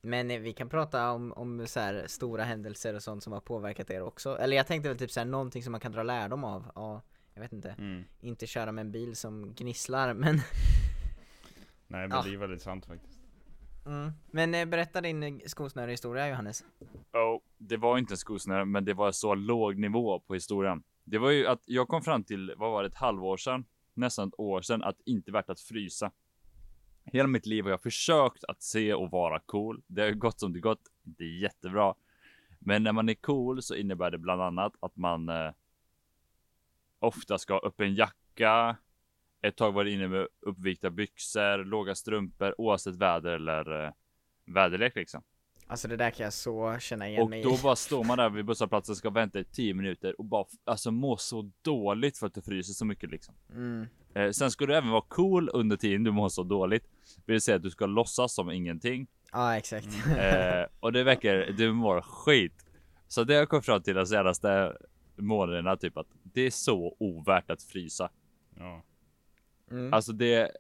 [0.01, 3.91] Men vi kan prata om, om så här stora händelser och sånt som har påverkat
[3.91, 4.39] er också.
[4.39, 6.73] Eller jag tänkte väl typ så här någonting som man kan dra lärdom av.
[6.75, 7.03] Ja,
[7.35, 7.75] jag vet inte.
[7.79, 8.05] Mm.
[8.21, 10.35] Inte köra med en bil som gnisslar men
[11.87, 12.23] Nej men Ja.
[12.27, 13.12] det är väldigt sant faktiskt.
[13.87, 14.13] Mm.
[14.31, 16.65] Men eh, berätta din eh, skosnörehistoria Johannes.
[17.13, 20.83] Oh, det var inte en skosnöre, men det var så låg nivå på historien.
[21.05, 23.65] Det var ju att jag kom fram till, vad var det, ett halvår sedan,
[23.95, 26.11] nästan ett år sedan, att inte värt att frysa.
[27.05, 29.83] Hela mitt liv har jag försökt att se och vara cool.
[29.87, 31.95] Det har ju gått som det gått, inte jättebra.
[32.59, 35.53] Men när man är cool så innebär det bland annat att man eh,
[36.99, 38.77] ofta ska ha upp en jacka,
[39.43, 43.93] ett tag var det inne med uppvikta byxor, låga strumpor oavsett väder eller eh,
[44.47, 45.23] väderlek liksom.
[45.67, 47.59] Alltså det där kan jag så känna igen Och mig då i.
[47.63, 51.17] bara står man där vid busshållplatsen ska vänta i 10 minuter och bara alltså må
[51.17, 53.35] så dåligt för att du fryser så mycket liksom.
[53.51, 53.87] Mm.
[54.15, 56.89] Eh, sen ska du även vara cool under tiden du mår så dåligt.
[57.27, 59.07] Vill säga att du ska låtsas som ingenting.
[59.33, 59.89] Ja exakt.
[60.19, 62.67] Eh, och det verkar, du mår skit.
[63.09, 64.77] Så det har jag kommit fram till de senaste
[65.17, 68.11] månaderna typ att det är så ovärt att frysa.
[68.59, 68.83] Ja.
[69.73, 69.93] Mm.
[69.93, 70.51] Alltså det,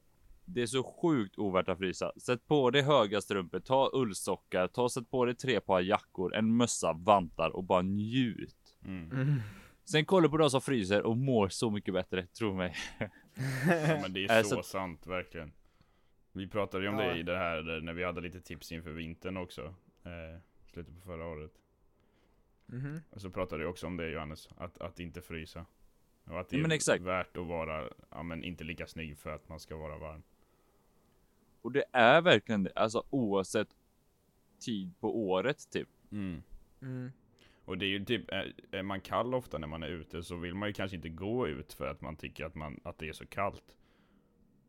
[0.44, 2.12] det är så sjukt ovärt att frysa.
[2.16, 6.56] Sätt på dig höga strumpor, ta ullsockar, ta sätt på dig tre par jackor, en
[6.56, 8.76] mössa, vantar och bara njut.
[8.84, 9.10] Mm.
[9.12, 9.40] Mm.
[9.84, 12.74] Sen kolla på de som fryser och mår så mycket bättre, tro mig.
[12.98, 15.52] ja men det är Äh, så så- sant verkligen.
[16.32, 17.04] Vi pratade ju om Ja.
[17.12, 19.62] det i det här när vi hade lite tips inför vintern också.
[20.04, 20.40] Eh,
[20.72, 21.52] slutet på förra året.
[22.66, 23.00] Mhm.
[23.10, 25.66] Och så pratade vi också om det Johannes, att, att inte frysa.
[26.24, 27.02] Och att det Ja, är men exakt.
[27.04, 30.22] värt att vara, ja men inte lika snygg för att man ska vara varm.
[31.62, 33.68] Och det är verkligen det, alltså oavsett
[34.60, 35.88] tid på året typ.
[36.12, 36.42] Mm.
[36.82, 37.12] Mm.
[37.64, 40.36] Och det är ju typ, är, är man kall ofta när man är ute så
[40.36, 43.08] vill man ju kanske inte gå ut för att man tycker att, man, att det
[43.08, 43.76] är så kallt.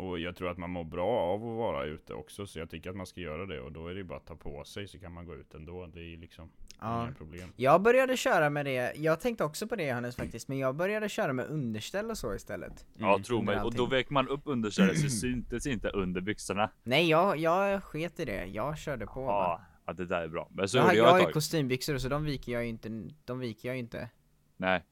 [0.10, 2.90] Och jag tror att man mår bra av att vara ute också, så jag tycker
[2.90, 3.60] att man ska göra det.
[3.62, 5.54] Och då är det ju bara att ta på sig så kan man gå ut
[5.54, 5.88] ändå.
[5.94, 7.04] Det är ju liksom Ja.
[7.04, 7.50] inga problem.
[7.56, 11.10] Jag började köra med det, jag tänkte också på det Johannes faktiskt, men jag började
[11.10, 12.86] köra med underställ och så istället.
[12.98, 13.24] Ja, Mm.
[13.24, 13.62] tro mig.
[13.62, 16.70] Och då vek man upp understället så syntes inte under byxorna.
[16.84, 20.48] Nej jag, jag sket i det, jag körde på Ja, ja, det där är bra.
[20.52, 22.90] Men så Jag, jag jag har ju kostymbyxor så de viker jag ju inte,
[23.26, 24.10] de viker jag ju inte.
[24.58, 24.84] Nej.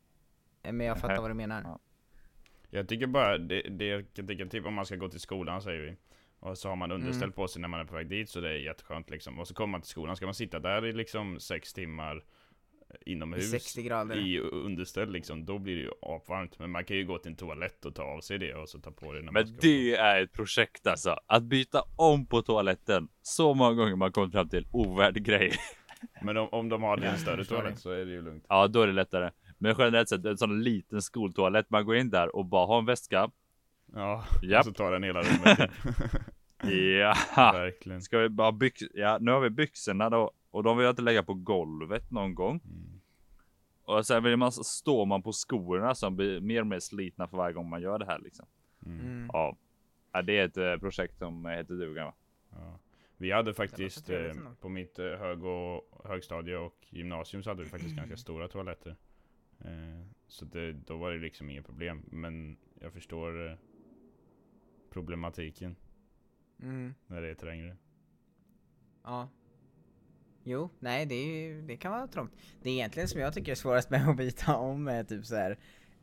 [0.63, 1.61] Eh, Men jag fattar vad du menar.
[1.63, 1.79] Ja.
[2.73, 5.61] Jag tycker bara, det, det jag kan tycka typ om man ska gå till skolan
[5.61, 5.95] säger vi.
[6.39, 7.31] Och så har man underställ Mm.
[7.33, 9.39] på sig när man är på väg dit så det är jätteskönt liksom.
[9.39, 12.95] Och så kommer man till skolan, ska man sitta där i liksom sex timmar eh,
[13.05, 14.17] I inomhus 60 grader.
[14.17, 16.59] i underställ liksom, då blir det ju apvarmt.
[16.59, 18.79] Men man kan ju gå till en toalett och ta av sig det och så
[18.79, 21.15] ta på det när man Men ska det är ett projekt alltså.
[21.27, 23.07] Att byta om på toaletten.
[23.21, 25.51] Så många gånger man kommit fram till ovärd grej.
[26.21, 28.45] Men om, om de har en större toalett så är det ju lugnt.
[28.49, 29.29] Ja, då är det lättare.
[29.61, 31.69] Men generellt sett, en sån liten skoltoalett.
[31.69, 33.31] Man går in där och bara har en väska.
[33.93, 34.59] Ja, Japp.
[34.59, 35.71] och så tar den hela rummet typ.
[36.99, 37.15] Ja.
[37.35, 38.01] Verkligen.
[38.01, 38.81] Ska vi bara byx...
[38.93, 40.31] Ja, nu har vi byxorna då.
[40.51, 42.61] Och de vill jag inte lägga på golvet någon gång.
[42.65, 43.01] Mm.
[43.83, 47.37] Och sen vill man, står man på skorna som blir mer och mer slitna för
[47.37, 48.45] varje gång man gör det här liksom.
[48.85, 48.99] Mm.
[48.99, 49.29] Mm.
[49.33, 49.57] Ja.
[50.11, 52.13] ja det är ett eh, projekt som heter duga va?
[52.51, 52.79] Ja.
[53.17, 57.69] Vi hade faktiskt eh, på mitt eh, hög och högstadie och gymnasium så hade vi
[57.69, 58.95] faktiskt ganska stora toaletter.
[59.65, 62.03] Eh, så det, då var det liksom inget problem.
[62.11, 63.57] Men jag förstår eh,
[64.89, 65.75] problematiken
[66.61, 66.93] Mm.
[67.07, 67.77] när det är trängre.
[69.03, 69.29] Ja.
[70.43, 72.31] Jo, nej det, är ju, det kan vara trångt.
[72.61, 75.35] Det är egentligen som jag tycker är svårast med att byta om är typ så
[75.35, 75.51] här.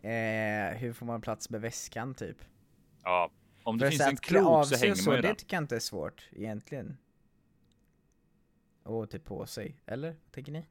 [0.01, 2.37] Eh, hur får man plats med väskan typ?
[3.03, 3.31] Ja.
[3.62, 5.77] Om det För finns en krok så hänger så, man ju det tycker jag inte
[5.77, 6.97] är svårt egentligen.
[8.83, 10.16] Och typ på sig, eller?
[10.31, 10.66] Tänker ni?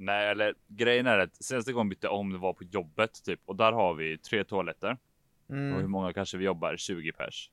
[0.00, 3.40] Nej, eller grejen är att senaste gången bytte om det var på jobbet typ.
[3.44, 4.96] Och där har vi tre toaletter.
[5.46, 5.90] Och hur Mm.
[5.90, 6.76] många kanske vi jobbar?
[6.76, 7.50] 20 pers.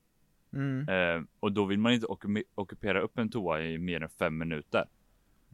[0.53, 0.89] Mm.
[0.89, 4.38] Eh, och då vill man inte ockup- ockupera upp en toa i mer än fem
[4.38, 4.86] minuter.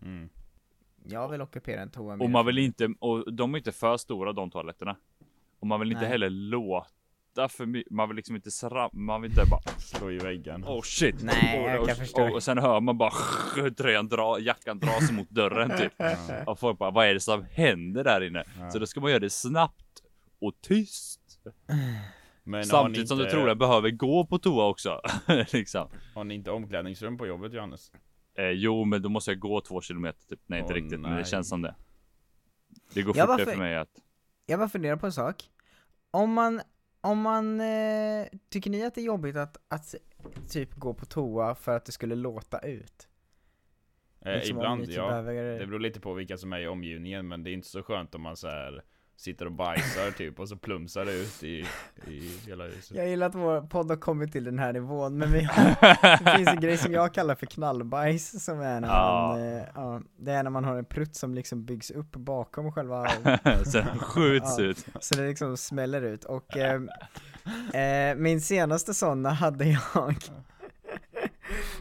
[0.01, 0.29] Mm.
[1.03, 2.27] Jag vill ockupera en toa Och mer.
[2.27, 4.95] man vill inte, och de är inte för stora de toaletterna.
[5.59, 6.09] Och man vill inte Nej.
[6.09, 6.87] heller låta
[7.49, 10.63] för mycket, man vill liksom inte sram, man vill inte bara Slå i väggen.
[10.65, 11.15] oh shit.
[11.23, 12.23] Nej, och, jag och, kan förstå.
[12.23, 13.11] Och, och sen hör man bara
[13.55, 15.93] hur tröjan dra, jackan dras mot dörren typ.
[15.97, 16.15] Ja.
[16.47, 18.43] Och folk bara, vad är det som händer där inne?
[18.59, 18.71] Ja.
[18.71, 20.01] Så då ska man göra det snabbt
[20.41, 21.21] och tyst.
[22.43, 25.01] Men Samtidigt som du inte- troligen behöver gå på toa också.
[25.53, 25.87] liksom.
[26.15, 27.91] Har ni inte omklädningsrum på jobbet Johannes?
[28.37, 30.39] Eh, jo, men då måste jag gå två kilometer typ.
[30.45, 31.25] Nej, inte Åh, riktigt, men det nej.
[31.25, 31.75] känns som det.
[32.93, 33.89] Det går fortare varför- för mig att
[34.45, 35.35] Jag bara funderar på en sak.
[36.11, 36.61] Om man,
[37.01, 39.95] om man, eh, tycker ni att det är jobbigt att, att
[40.49, 43.07] typ gå på toa för att det skulle låta ut?
[44.25, 45.07] Eh, Liksom om ibland, typ ja.
[45.07, 47.83] behöver- Det beror lite på vilka som är i omgivningen, men det är inte så
[47.83, 48.83] skönt om man så här
[49.21, 51.65] sitter och bajsar typ, och så plumsar det ut i,
[52.07, 52.97] i hela huset.
[52.97, 56.37] Jag gillar att vår podd har kommit till den här nivån, men vi har, det
[56.37, 59.27] finns en grej som jag kallar för knallbajs som är när Ja.
[59.37, 62.71] man, eh, ja, det är när man har en prutt som liksom byggs upp bakom
[62.71, 63.07] själva,
[63.65, 64.63] sen skjuts Ja.
[64.63, 64.85] ut.
[64.99, 66.81] så det liksom smäller ut och eh,
[67.73, 70.15] eh, min senaste sådana hade jag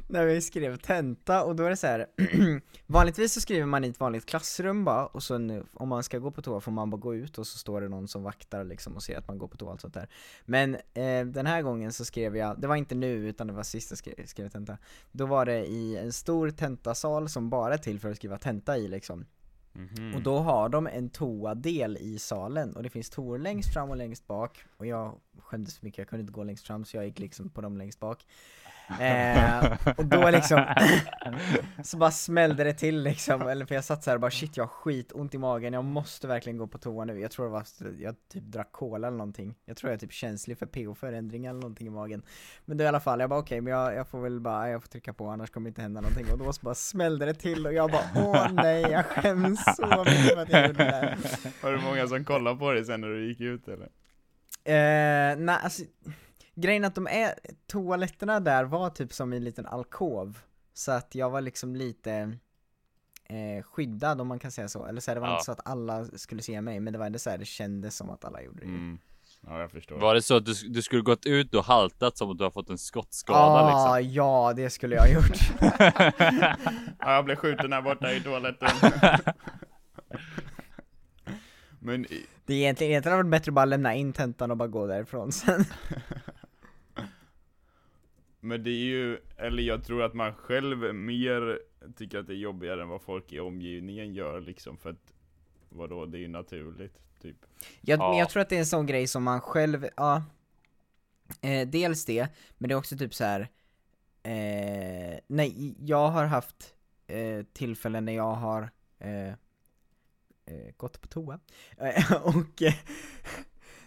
[0.07, 2.07] när vi skrev tenta och då är det så här.
[2.87, 6.19] vanligtvis så skriver man i ett vanligt klassrum bara och så nu, om man ska
[6.19, 8.65] gå på toa får man bara gå ut och så står det någon som vaktar
[8.65, 10.09] liksom och ser att man går på toa och allt sånt där.
[10.45, 13.63] Men eh, den här gången så skrev jag, det var inte nu utan det var
[13.63, 14.79] sist jag skrev, skrev tenta,
[15.13, 18.77] då var det i en stor tentasal som bara är till för att skriva tenta
[18.77, 19.27] i liksom.
[19.73, 20.15] Mhm.
[20.15, 23.97] Och då har de en toadel i salen och det finns toor längst fram och
[23.97, 27.05] längst bak och jag skämdes för mycket, jag kunde inte gå längst fram så jag
[27.05, 28.27] gick liksom på dem längst bak
[29.01, 30.65] eh, Och då liksom
[31.83, 34.57] Så bara smällde det till liksom, eller för jag satt så här och bara shit
[34.57, 37.21] jag har skitont i magen, jag måste verkligen gå på toa nu.
[37.21, 37.65] Jag tror det var,
[37.99, 39.55] jag typ drack cola eller någonting.
[39.65, 42.23] Jag tror jag är typ känslig för pH-förändring eller någonting i magen.
[42.65, 44.83] Men då i alla fall, jag bara okej men jag, jag får väl bara, jag
[44.83, 46.33] får trycka på annars kommer det inte hända någonting.
[46.33, 49.87] Och då så bara smällde det till och jag bara åh nej jag skäms så
[49.99, 51.19] mycket för att jag gjorde det där
[51.63, 53.89] Var det många som kollade på dig sen när du gick ut eller?
[54.65, 55.83] Eh, nej alltså,
[56.61, 57.35] grejen att de är,
[57.67, 60.39] toaletterna där var typ som i en liten alkov
[60.75, 62.39] Så att jag var liksom lite
[63.25, 65.35] eh, skyddad om man kan säga så, eller så här, det var Ja.
[65.35, 67.97] inte så att alla skulle se mig, men det var ändå så här, det kändes
[67.97, 68.99] som att alla gjorde det Mm.
[69.47, 69.97] Ja jag förstår.
[69.99, 72.51] Var det så att du, du skulle gått ut och haltat som att du har
[72.51, 74.15] fått en skottskada ah, liksom?
[74.15, 75.39] ja det skulle jag ha gjort
[76.99, 78.69] Ja, jag blev skjuten här borta i toaletten.
[81.79, 82.03] Men
[82.47, 84.87] Det är egentligen, egentligen hade varit bättre att bara lämna in tentan och bara gå
[84.87, 85.65] därifrån sen
[88.41, 91.61] Men det är ju, eller jag tror att man själv mer
[91.97, 95.13] tycker att det är jobbigare än vad folk i omgivningen gör liksom för att
[95.73, 97.37] Vadå, det är ju naturligt, typ
[97.81, 98.09] Jag, Ja.
[98.09, 100.23] men jag tror att det är en sån grej som man själv, ja
[101.41, 103.41] eh, Dels det, men det är också typ så här.
[104.23, 106.75] Eh, nej, jag har haft
[107.07, 111.41] eh, tillfällen när jag har eh, eh, gått på toa
[111.79, 112.75] eh, och eh,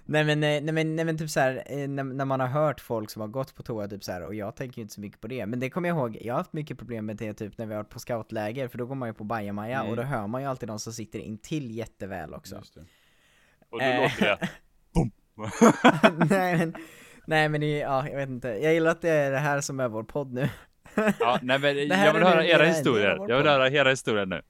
[0.06, 2.48] Nej men, eh, nej men, nej men typ så här, eh, när, när man har
[2.48, 4.94] hört folk som har gått på toa typ så här, och jag tänker ju inte
[4.94, 7.18] så mycket på det, men det kommer jag ihåg, jag har haft mycket problem med
[7.18, 9.80] det typ när vi har varit på scoutläger, för då går man ju på bajamaja
[9.80, 9.90] Mm.
[9.90, 12.56] och då hör man ju alltid de som sitter intill jätteväl också.
[13.70, 14.02] Och då Eh.
[14.02, 14.48] låter det
[16.30, 16.74] nej men,
[17.28, 18.48] nej men ja, jag vet inte.
[18.48, 20.50] Jag gillar att det är det här som är vår podd nu.
[21.20, 23.18] Ja, nej men jag vill höra era historier.
[23.28, 24.42] Jag vill höra era historier nu.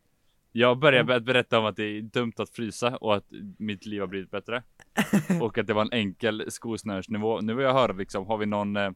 [0.56, 1.08] Jag börjar Mm.
[1.08, 3.26] med att berätta om att det är dumt att frysa och att
[3.58, 4.64] mitt liv har blivit bättre.
[5.42, 7.42] och att det var en enkel skosnörsnivå.
[7.42, 8.92] Nu vill jag höra liksom, har vi någon eh,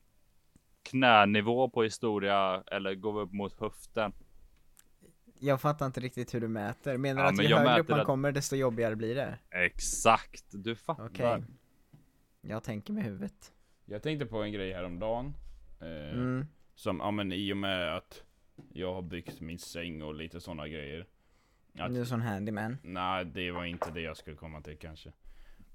[0.84, 4.14] knänivå på historia eller går vi upp mot höften?
[5.40, 6.98] Jag fattar inte riktigt hur du mäter.
[6.98, 9.16] Menar du Ja, att men ju jag högre upp man att- kommer desto jobbigare blir
[9.16, 9.38] det?
[9.50, 11.06] Exakt, du fattar.
[11.06, 11.44] Okej.
[12.42, 13.52] Jag tänker med huvudet.
[13.86, 15.34] Jag tänkte på en grej häromdagen
[15.82, 16.46] eh, Mm.
[16.76, 18.24] Som, ja men i och med att
[18.74, 21.06] jag har byggt min säng och lite sådana grejer
[21.80, 22.78] att, Du är sån handyman.
[22.84, 25.12] Nej, det var inte det jag skulle komma till kanske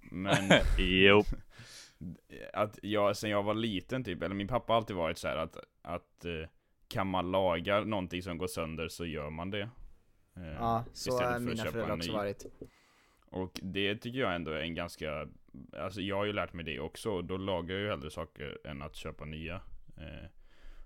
[0.00, 0.36] Men
[0.78, 1.22] Jo.
[2.52, 5.36] att jag, sen jag var liten typ, eller min pappa har alltid varit så här
[5.36, 6.48] att, att eh,
[6.88, 9.68] kan man laga någonting som går sönder så gör man det.
[10.36, 12.46] Eh, Ja, så istället har för att mina köpa föräldrar en också varit.
[13.30, 15.28] Och det tycker jag ändå är en ganska,
[15.78, 18.58] alltså jag har ju lärt mig det också, och då lagar jag ju hellre saker
[18.66, 19.60] än att köpa nya.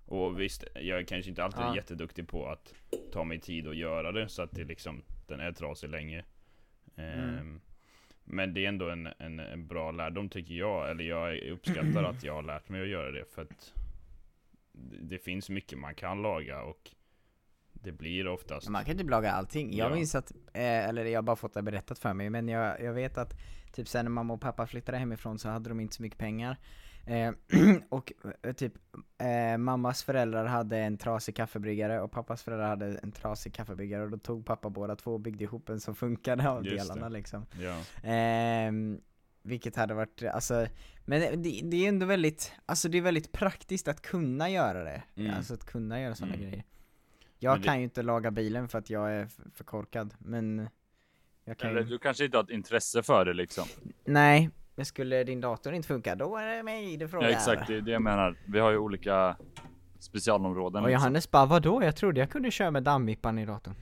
[0.07, 1.75] Och visst, jag är kanske inte alltid Ja.
[1.75, 2.73] jätteduktig på att
[3.11, 6.23] ta mig tid och göra det så att det liksom, den är trasig länge.
[6.95, 7.61] Mm.
[8.23, 12.23] Men det är ändå en, en, en bra lärdom tycker jag, eller jag uppskattar att
[12.23, 13.73] jag har lärt mig att göra det för att
[15.01, 16.91] det finns mycket man kan laga och
[17.73, 19.75] det blir oftast Man kan typ laga allting.
[19.77, 19.95] Jag Ja.
[19.95, 22.93] minns att, eh, eller jag har bara fått det berättat för mig, men jag, jag
[22.93, 23.37] vet att
[23.73, 26.57] typ sen när mamma och pappa flyttade hemifrån så hade de inte så mycket pengar.
[27.07, 27.31] Eh,
[27.89, 28.73] och eh, typ
[29.17, 34.09] eh, mammas föräldrar hade en trasig kaffebryggare och pappas föräldrar hade en trasig kaffebryggare och
[34.11, 37.13] då tog pappa båda två och byggde ihop en som funkade av Just delarna det.
[37.13, 37.45] liksom.
[37.59, 39.01] Ja, Ehm,
[39.41, 40.67] vilket hade varit, alltså,
[41.05, 45.03] men det, det är ändå väldigt, alltså det är väldigt praktiskt att kunna göra det.
[45.15, 45.33] Mm.
[45.33, 46.47] Alltså att kunna göra sådana Mm.
[46.49, 46.63] grejer.
[47.39, 50.69] Jag det- kan ju inte laga bilen för att jag är för korkad, men
[51.45, 53.67] jag kan Eller du kanske inte har ett intresse för det liksom.
[54.05, 57.29] Nej, men skulle din dator inte funka, då är det mig Ja, frågar.
[57.29, 58.35] exakt, det är det jag menar.
[58.45, 59.37] Vi har ju olika
[59.99, 60.83] specialområden.
[60.83, 61.01] Och liksom.
[61.03, 61.83] Johannes bara, vadå?
[61.83, 63.73] Jag trodde jag kunde köra med dammvippan i datorn.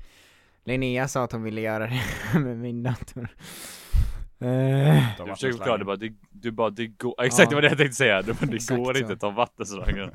[0.64, 2.02] Linnea sa att hon ville göra det
[2.38, 3.28] med min dator.
[4.38, 7.68] Eh, Du försöker förklara, du bara, det, du bara, det går, exakt det var det
[7.68, 9.00] jag tänkte säga, du bara, det Exakt går så.
[9.00, 10.10] inte att ta vattenslangen.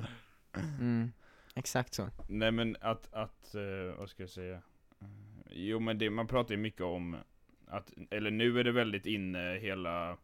[0.80, 1.12] mm,
[1.56, 2.10] exakt så.
[2.28, 4.62] Nej men att, att, eh, vad ska jag säga?
[5.50, 7.16] Jo men det, man pratar ju mycket om
[7.72, 10.18] att, eller nu är det väldigt inne hela,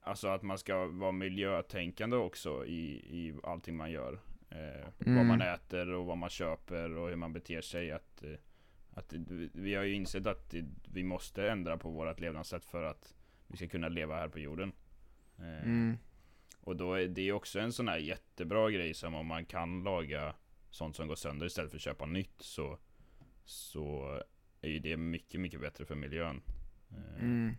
[0.00, 4.12] alltså att man ska vara miljötänkande också i, i allting man gör.
[4.50, 5.26] Eh, Vad Mm.
[5.26, 7.92] man äter och vad man köper och hur man beter sig.
[7.92, 8.30] Att, eh,
[8.94, 9.12] att
[9.52, 10.54] vi- har ju insett att
[10.92, 13.14] vi måste ändra på vårt levnadssätt för att
[13.46, 14.72] vi ska kunna leva här på jorden.
[15.38, 15.96] Eh, Mm.
[16.60, 20.34] och då är det också en sån här jättebra grej som om man kan laga
[20.70, 22.78] sånt som går sönder istället för att köpa nytt så,
[23.44, 24.20] så
[24.60, 26.42] är ju det mycket, mycket bättre för miljön.
[26.96, 27.54] Eh, Mm.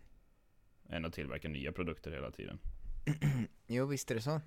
[0.88, 2.58] Än att tillverka nya produkter hela tiden.
[3.66, 4.40] Jo, visst är det så.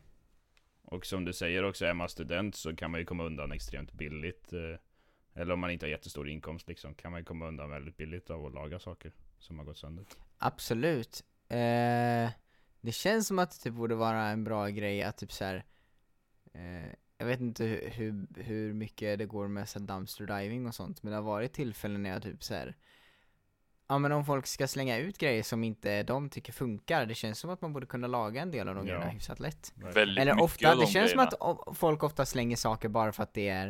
[0.84, 3.94] Och som du säger också, är man student så kan man ju komma undan extremt
[3.94, 4.54] billigt.
[4.54, 4.80] Eh,
[5.42, 8.30] Eller om man inte har jättestor inkomst liksom, kan man ju komma undan väldigt billigt
[8.30, 10.06] av att laga saker som har gått sönder.
[10.38, 11.24] Absolut.
[11.50, 12.30] Eh,
[12.82, 15.66] det känns som att det typ borde vara en bra grej att typ så här.
[16.54, 20.76] Eh, jag vet inte hur, hur, hur mycket det går med så dumpster diving och
[20.76, 22.76] sånt, men det har varit tillfällen när jag typ så här.
[23.90, 27.40] Ja men om folk ska slänga ut grejer som inte de tycker funkar, det känns
[27.40, 28.94] som att man borde kunna laga en del av de Ja.
[28.94, 29.74] grejerna hyfsat lätt.
[29.76, 31.24] Väldigt Eller ofta, det de känns som grejerna.
[31.24, 33.68] att o- folk ofta slänger saker bara för att det är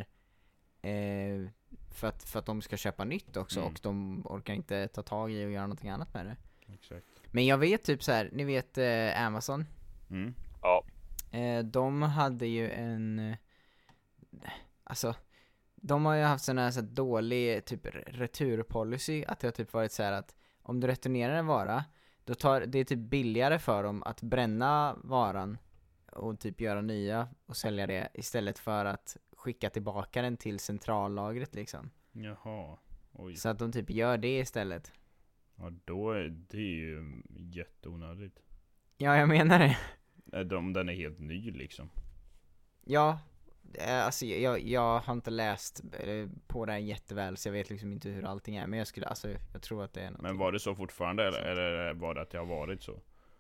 [0.82, 1.50] eh,
[1.92, 3.72] för, att, för att de ska köpa nytt också Mm.
[3.74, 6.36] och de orkar inte ta tag i och göra någonting annat med det.
[6.74, 7.06] Exakt.
[7.32, 9.66] Men jag vet typ så här, ni vet eh, Amazon?
[10.10, 10.34] Mm.
[10.62, 10.84] Ja,
[11.32, 13.36] Eh, de hade ju en,
[14.84, 15.16] alltså,
[15.82, 19.52] de har ju haft sån här så här dålig typ re- returpolicy, att det har
[19.52, 21.84] typ varit så här att om du returnerar en vara,
[22.26, 25.58] då tar, det är typ billigare för dem att bränna varan
[26.12, 31.56] och typ göra nya och sälja det istället för att skicka tillbaka den till centrallagret
[31.56, 31.90] liksom.
[32.12, 32.78] Jaha.
[33.14, 33.36] Oj.
[33.36, 34.92] Så att de typ gör det istället.
[35.56, 37.22] Ja då är det ju
[37.54, 38.40] jätteonödigt.
[38.98, 39.78] Ja, jag menar det.
[40.44, 41.90] De- Om den är helt ny liksom.
[42.86, 43.20] Ja,
[43.82, 47.92] alltså jag, jag har inte läst eh, på det här jätteväl så jag vet liksom
[47.92, 50.22] inte hur allting är men jag skulle, alltså jag tror att det är något.
[50.22, 53.00] Men var det så fortfarande eller, eller var det att det har varit så?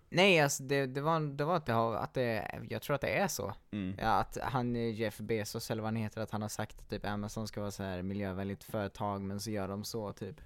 [0.09, 3.01] Nej alltså det, det var, det var att det har, att det, jag tror att
[3.01, 3.53] det är så.
[3.71, 3.95] Mm.
[3.99, 6.89] Ja, att han eh, Jeff Bezos eller vad han heter, att han har sagt att
[6.89, 10.41] typ Amazon ska vara så här miljövänligt företag men så gör de så typ.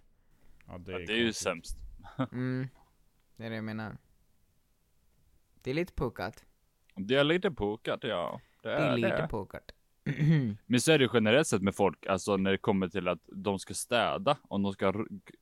[0.67, 1.78] Ja, det ja, är, det är ju sämst.
[2.32, 2.67] Mm,
[3.36, 3.98] det är det jag menar.
[5.62, 6.46] Det är lite pukat.
[6.96, 8.41] Det är lite pukat, ja.
[8.62, 9.28] Det Det är, är lite det.
[9.28, 9.71] pukat.
[10.65, 13.19] Men så är det ju generellt sett med folk, alltså när det kommer till att
[13.32, 14.93] de ska städa, om de ska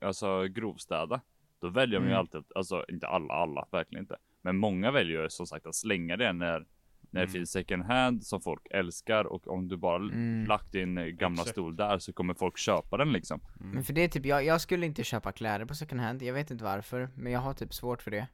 [0.01, 1.21] alltså grovstäda,
[1.61, 2.19] då väljer de ju Mm.
[2.19, 4.17] alltid, alltså inte alla, alla, verkligen inte.
[4.41, 6.65] Men många väljer ju som sagt att slänga det när, när
[7.11, 7.29] det Mm.
[7.29, 10.45] finns second hand som folk älskar och om du bara Mm.
[10.45, 11.49] lagt din gamla Exakt.
[11.49, 13.41] stol där så kommer folk köpa den liksom.
[13.59, 16.33] Men för det är typ, jag, jag skulle inte köpa kläder på second hand, jag
[16.33, 18.27] vet inte varför, men jag har typ svårt för det.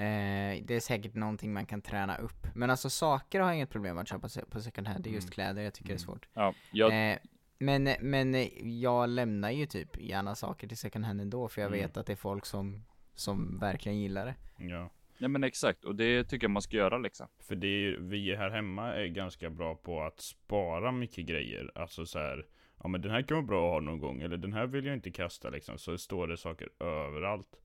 [0.00, 2.46] Eh, det är säkert någonting man kan träna upp.
[2.54, 5.26] Men alltså saker har jag inget problem att köpa på second hand, det är just
[5.26, 5.32] Mm.
[5.32, 6.06] kläder jag tycker det är Mm.
[6.06, 6.28] svårt.
[6.34, 7.18] Ja, jag, Eh,
[7.58, 8.48] men, men
[8.80, 11.80] jag lämnar ju typ gärna saker till second hand ändå, för jag Mm.
[11.80, 12.84] vet att det är folk som,
[13.14, 14.34] som verkligen gillar det.
[14.64, 14.90] Ja.
[15.18, 17.26] ja men exakt, och det tycker jag man ska göra liksom.
[17.40, 21.70] För det är ju, vi här hemma är ganska bra på att spara mycket grejer.
[21.74, 22.46] Alltså så här.
[22.82, 24.20] Ja men den här kan vara bra att ha någon gång.
[24.22, 25.78] Eller den här vill jag inte kasta liksom.
[25.78, 27.56] Så står det saker överallt.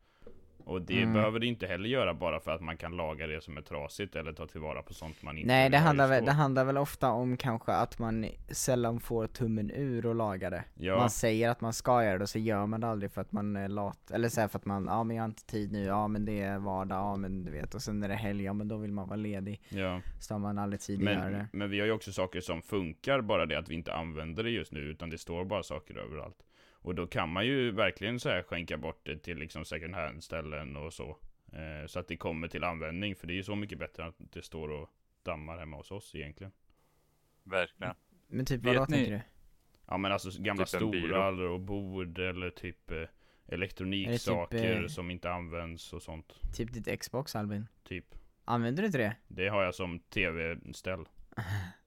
[0.65, 1.13] Och det Mm.
[1.13, 4.15] behöver det inte heller göra bara för att man kan laga det som är trasigt.
[4.15, 6.77] Eller ta tillvara på sånt man inte Nej, det ha handlar, väl, det handlar väl
[6.77, 10.63] ofta om kanske att man sällan får tummen ur och laga det.
[10.73, 10.97] Ja.
[10.97, 13.31] Man säger att man ska göra det och så gör man det aldrig för att
[13.31, 14.11] man är lat.
[14.11, 16.41] Eller så för att man, ja men jag har inte tid nu, ja men det
[16.41, 17.75] är vardag, ja men du vet.
[17.75, 19.61] Och sen är det helg, ja men då vill man vara ledig.
[19.69, 20.01] Ja.
[20.19, 21.47] Så har man aldrig tid att göra det.
[21.53, 24.49] men vi har ju också saker som funkar, bara det att vi inte använder det
[24.49, 26.37] just nu, utan det står bara saker överallt.
[26.85, 30.23] Och då kan man ju verkligen så här skänka bort det till liksom second hand
[30.23, 31.17] ställen och så.
[31.53, 34.15] Eh, så att det kommer till användning, för det är ju så mycket bättre att
[34.17, 34.89] det står och
[35.23, 36.51] dammar hemma hos oss egentligen.
[37.43, 37.95] Verkligen.
[38.27, 39.21] Men typ vadå tänker du?
[39.87, 43.03] Ja men alltså gamla Typ stolar och bord eller typ eh,
[43.47, 46.39] elektroniksaker eh, som inte används och sånt.
[46.55, 47.67] Typ ditt Xbox Albin?
[47.83, 48.15] Typ.
[48.45, 49.15] Använder du inte det?
[49.27, 51.05] Det har jag som tv-ställ.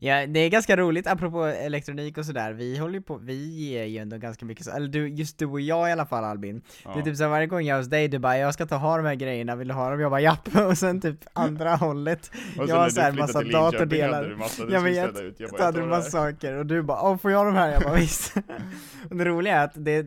[0.00, 3.84] Ja, det är ganska roligt apropå elektronik och sådär, vi håller ju på, vi ger
[3.84, 6.62] ju ändå ganska mycket så, eller du, just du och jag i alla fall Albin
[6.84, 7.04] Det är Ja.
[7.04, 8.96] typ så här, varje gång jag är hos dig, du bara 'Jag ska ta ha
[8.96, 12.30] de här grejerna, vill du ha dem?' Jag bara 'Japp' och sen typ andra hållet
[12.58, 14.36] Och Jag har när så här du flyttade massa datordelar.
[14.70, 15.40] Jag vet, ut.
[15.40, 17.82] Jag bara, hade du massa saker och du bara 'Åh, får jag de här?' Jag
[17.82, 18.36] bara 'Visst'
[19.10, 20.06] Och det roliga är att det,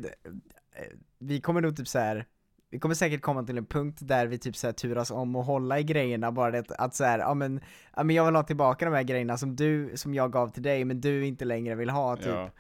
[1.20, 2.26] vi kommer nog typ så här.
[2.72, 5.80] Vi kommer säkert komma till en punkt där vi typ så turas om och hålla
[5.80, 7.62] i grejerna, bara det att så här, ja men,
[7.96, 10.64] ja men jag vill ha tillbaka de här grejerna som du, som jag gav till
[10.64, 12.52] dig men du inte längre vill ha typ Ja.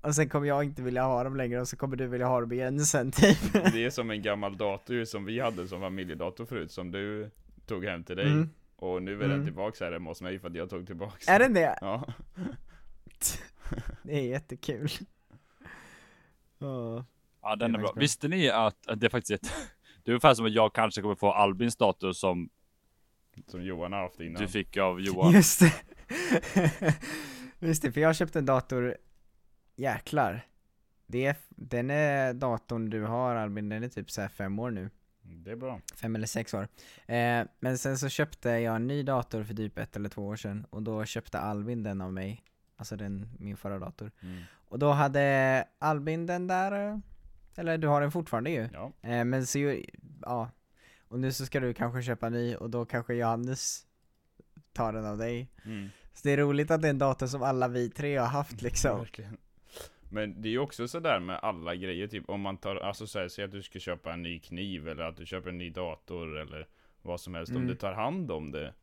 [0.00, 2.40] Och sen kommer jag inte vilja ha dem längre och så kommer du vilja ha
[2.40, 6.44] dem igen sen typ Det är som en gammal dator som vi hade som familjedator
[6.44, 7.30] förut, som du
[7.66, 8.26] tog hem till dig.
[8.26, 8.50] Mm.
[8.76, 9.30] Och nu är Mm.
[9.30, 11.78] den tillbaks här hemma hos mig för att jag tog tillbaks Är den det?
[11.80, 12.06] Ja.
[14.02, 14.88] Det är jättekul
[16.58, 17.04] Ja.
[17.48, 17.92] Ja den är är bra.
[17.92, 18.00] bra.
[18.00, 19.52] Visste ni att, att det är faktiskt ett,
[20.04, 22.48] det är ungefär som att jag kanske kommer få Albins dator som
[23.46, 24.42] Som Johan har haft innan.
[24.42, 25.32] du fick av Johan.
[25.32, 25.72] Just det
[27.58, 28.96] Just det, för jag köpte en dator
[29.76, 30.46] Jäklar
[31.06, 34.70] det är, Den är datorn du har Albin, den är typ så här fem år
[34.70, 34.90] nu
[35.22, 35.80] Det är bra.
[35.94, 36.68] Fem eller sex år
[37.06, 40.36] eh, Men sen så köpte jag en ny dator för typ ett eller två år
[40.36, 42.42] sedan Och då köpte Albin den av mig
[42.76, 44.42] Alltså den, min förra dator Mm.
[44.68, 46.98] Och då hade Albin den där eh,
[47.56, 48.92] Eller du har den fortfarande ju Ja.
[49.02, 49.58] eh, Men så
[50.22, 50.50] ja
[51.08, 53.86] Och nu så ska du kanske köpa en ny och då kanske Johannes
[54.72, 55.88] tar den av dig Mm.
[56.12, 58.62] Så det är roligt att det är en dator som alla vi tre har haft
[58.62, 58.98] liksom.
[59.00, 59.36] Verkligen.
[60.10, 63.44] Men det är ju också sådär med alla grejer, typ om man tar, alltså säg
[63.44, 66.68] att du ska köpa en ny kniv eller att du köper en ny dator eller
[67.02, 67.50] vad som helst.
[67.50, 67.68] Om Mm.
[67.68, 68.74] du tar hand om det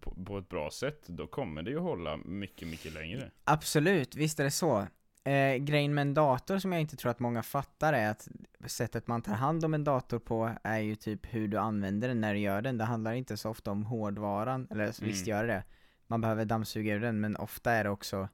[0.00, 3.30] på, på ett bra sätt, då kommer det ju hålla mycket, mycket längre.
[3.44, 4.86] Absolut, visst är det så.
[5.24, 8.28] Eh, grejen med en dator som jag inte tror att många fattar är att
[8.66, 12.20] sättet man tar hand om en dator på är ju typ hur du använder den
[12.20, 12.78] när du gör den.
[12.78, 15.36] Det handlar inte så ofta om hårdvaran, eller så visst Mm.
[15.38, 15.64] gör det.
[16.06, 18.28] Man behöver dammsuga ur den, men ofta är det också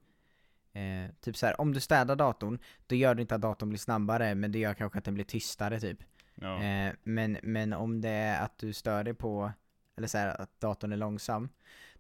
[0.72, 3.78] eh, typ så här, om du städar datorn, då gör det inte att datorn blir
[3.78, 5.98] snabbare, men det gör kanske att den blir tystare typ.
[6.34, 9.52] Ja, Eh, men, men om det är att du stör dig på,
[9.96, 11.48] eller så här, att datorn är långsam,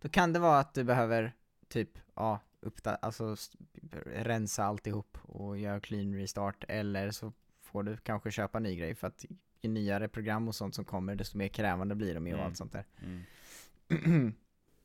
[0.00, 1.32] då kan det vara att du behöver
[1.68, 3.36] typ, ja, uppda- alltså
[4.06, 7.32] rensa alltihop och göra clean restart, eller så
[7.62, 9.24] får du kanske köpa ny grej för att
[9.62, 12.46] ju nyare program och sånt som kommer, desto mer krävande blir de ju och Mm.
[12.48, 12.84] allt sånt där.
[13.02, 13.22] mm.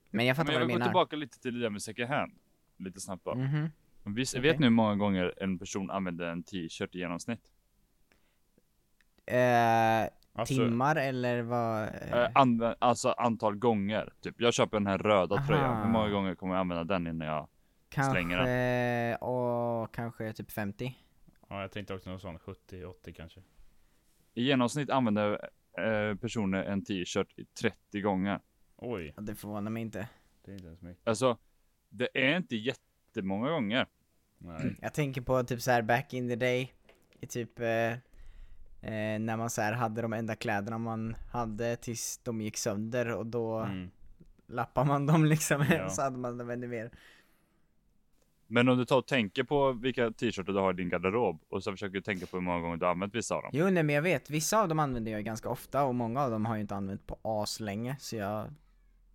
[0.09, 0.85] men jag fattar Men jag vad vill du gå menar.
[0.85, 2.31] tillbaka lite till det där med second hand.
[2.77, 3.35] Lite snabbt bara.
[3.35, 3.69] Mhm.
[4.03, 4.51] Visst, Okej.
[4.51, 7.51] Vet ni hur många gånger en person använder en t-shirt i genomsnitt?
[9.25, 11.83] Eh, Alltså, timmar eller vad?
[11.83, 14.13] Eh, anvä- alltså antal gånger.
[14.21, 15.47] Typ, jag köper den här röda Aha.
[15.47, 15.83] tröjan.
[15.85, 17.47] Hur många gånger kommer jag använda den innan jag...
[17.89, 20.95] slänger kanske, åh, kanske typ 50?
[21.49, 23.41] ja, jag tänkte också någon sån 70-80 kanske.
[24.33, 28.39] I genomsnitt använder eh, personer en t-shirt i 30 gånger.
[28.77, 30.07] Oj, Ja, Det förvånar mig inte.
[30.45, 31.07] det är inte ens mycket.
[31.07, 31.37] Alltså,
[31.89, 33.87] det är inte jättemånga gånger.
[34.37, 34.75] Nej.
[34.81, 36.73] Jag tänker på typ så här back in the day,
[37.19, 37.67] i typ eh,
[38.81, 43.11] eh, när man så här hade de enda kläderna man hade tills de gick sönder
[43.11, 43.91] och då Mm.
[44.47, 45.89] lappar man dem liksom, Ja.
[45.89, 46.91] så hade man dem ännu mer.
[48.47, 51.63] Men om du tar och tänker på vilka t-shirtar du har i din garderob och
[51.63, 53.51] så försöker du tänka på hur många gånger du har använt vissa av dem.
[53.53, 56.31] Jo nej men jag vet, vissa av dem använder jag ganska ofta och många av
[56.31, 58.47] dem har jag inte använt på as länge så jag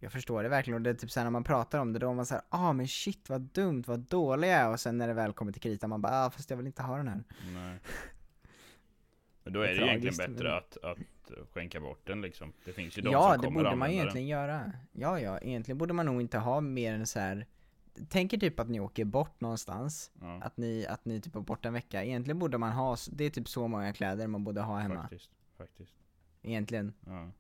[0.03, 2.11] jag förstår det verkligen och det är typ såhär när man pratar om det då
[2.11, 5.09] är man såhär ah men shit vad dumt, vad dålig jag är och sen när
[5.09, 7.23] det väl kommer till kritan man bara ah fast jag vill inte ha den här.
[7.55, 7.79] Nej.
[9.45, 10.99] Men då Det är är det egentligen bättre men- att, att
[11.55, 12.53] skänka bort den liksom.
[12.65, 14.73] Det finns ju de Ja, som det kommer borde man använda egentligen göra.
[14.93, 17.47] Ja, ja, egentligen borde man nog inte ha mer än så här.
[18.09, 20.11] Tänker typ att ni åker bort någonstans.
[20.21, 22.05] Ja, att ni, att ni typ är borta en vecka.
[22.05, 25.01] Egentligen borde man ha, det är typ så många kläder man borde ha hemma.
[25.01, 25.31] faktiskt.
[25.59, 25.95] Faktiskt.
[26.43, 26.93] Egentligen.
[27.07, 27.31] Ja.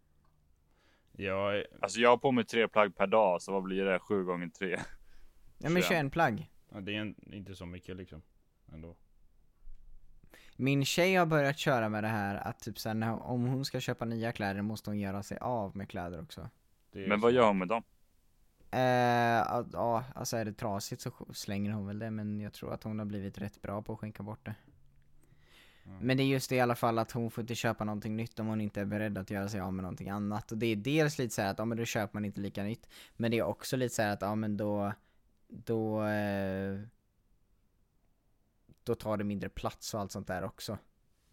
[1.12, 3.98] Jag är, Alltså jag har på mig tre plagg per dag, så vad blir det?
[3.98, 4.78] Sju gånger tre.
[5.62, 5.88] Ja men 21.
[5.88, 6.50] 21 plagg.
[6.72, 8.22] ja, det är en, inte så mycket liksom.
[8.72, 8.96] Ändå.
[10.56, 14.04] Min tjej har börjat köra med det här att typ såhär, om hon ska köpa
[14.04, 16.48] nya kläder måste hon göra sig av med kläder också.
[16.92, 17.82] Men vad gör hon med dem?
[18.72, 22.82] Eh, ja, alltså är det trasigt så slänger hon väl det men jag tror att
[22.82, 24.54] hon har blivit rätt bra på att skänka bort det.
[25.84, 25.90] Ja.
[26.00, 28.38] Men det är just det i alla fall att hon får inte köpa någonting nytt
[28.38, 30.52] om hon inte är beredd att göra sig av med någonting annat.
[30.52, 32.62] Och det är dels lite så här att, ja men då köper man inte lika
[32.62, 32.88] nytt.
[33.16, 34.92] Men det är också lite så här att, ja men då,
[35.48, 36.80] då, eh,
[38.84, 40.78] då tar det mindre plats och allt sånt där också.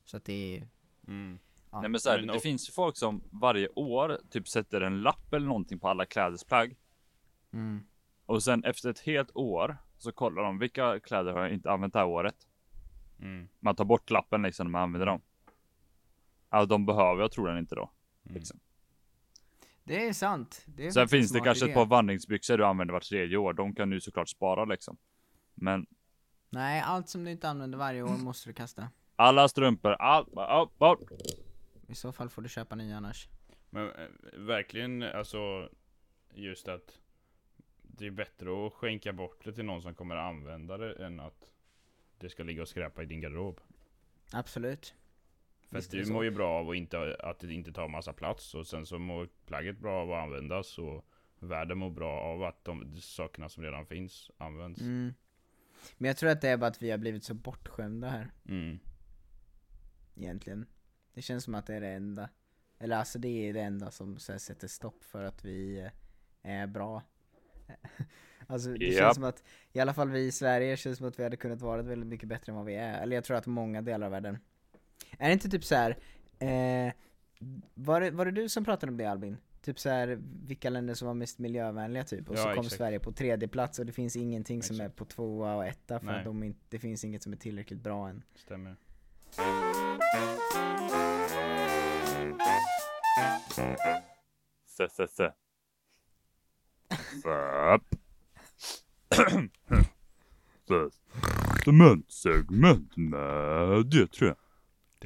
[0.05, 0.67] Så att det är,
[1.07, 1.39] Mm.
[1.71, 1.81] Ja.
[1.81, 4.81] Nej men så här, Men det och- finns ju folk som varje år typ sätter
[4.81, 6.75] en lapp eller någonting på alla klädesplagg.
[7.53, 7.83] Mm,
[8.25, 11.93] Och sen efter ett helt år så kollar de vilka kläder har jag inte använt
[11.93, 12.47] det här året.
[13.19, 13.47] Mm.
[13.59, 15.21] Man tar bort lappen liksom när man använder dem.
[16.49, 17.91] Ja, de behöver jag tror den inte då.
[18.25, 18.35] Mm.
[18.35, 18.59] Liksom.
[19.83, 20.63] det är sant.
[20.65, 21.71] Det är Sen finns det kanske idé.
[21.71, 23.53] ett par vandringsbyxor du använder vart tredje år.
[23.53, 24.97] De kan du såklart spara liksom.
[25.53, 25.85] Men
[26.49, 28.89] Nej, allt som du inte använder varje år måste du kasta.
[29.15, 31.01] alla strumpor, allt, allt bort.
[31.87, 33.29] I så fall får du köpa nya annars.
[33.69, 35.69] Men eh, verkligen alltså
[36.33, 36.99] just att
[37.97, 41.19] det är bättre att skänka bort det till någon som kommer att använda det än
[41.19, 41.49] att
[42.17, 43.61] det ska ligga och skräpa i din garderob.
[44.31, 44.95] Absolut.
[45.69, 48.55] För Visst du mår ju bra av att, inte, att det inte tar massa plats
[48.55, 51.05] och sen så mår plagget bra av att användas och
[51.39, 54.81] världen mår bra av att de sakerna som redan finns används.
[54.81, 55.13] Mm.
[55.97, 58.31] Men jag tror att det är bara att vi har blivit så bortskämda här.
[58.45, 58.79] Mm.
[60.15, 60.65] egentligen.
[61.13, 62.29] Det känns som att det är det enda.
[62.79, 65.91] Eller alltså det är det enda som så här, sätter stopp för att vi eh,
[66.41, 67.03] är bra.
[68.47, 68.97] alltså det Japp.
[68.97, 69.43] känns som att,
[69.73, 72.29] i alla fall vi i Sverige, känns som att vi hade kunnat vara väldigt mycket
[72.29, 73.01] bättre än vad vi är.
[73.01, 74.37] Eller jag tror att många delar av världen.
[75.17, 75.97] Är det inte typ så här,
[76.39, 76.93] eh,
[77.73, 79.37] var, det, var det du som pratade om det Albin?
[79.61, 82.75] Typ så här, vilka länder som var mest miljövänliga typ, och Ja, så kom exakt.
[82.75, 86.05] Sverige på tredje plats och det finns ingenting som är på tvåa och etta för
[86.05, 86.17] Nej.
[86.17, 88.23] att de inte, det finns inget som är tillräckligt bra än.
[88.35, 88.75] Stämmer.
[94.77, 95.31] Fö, fö, fö.
[97.23, 97.81] Föp.
[100.67, 100.89] Fö.
[101.65, 104.37] Segment, segment med det tror jag.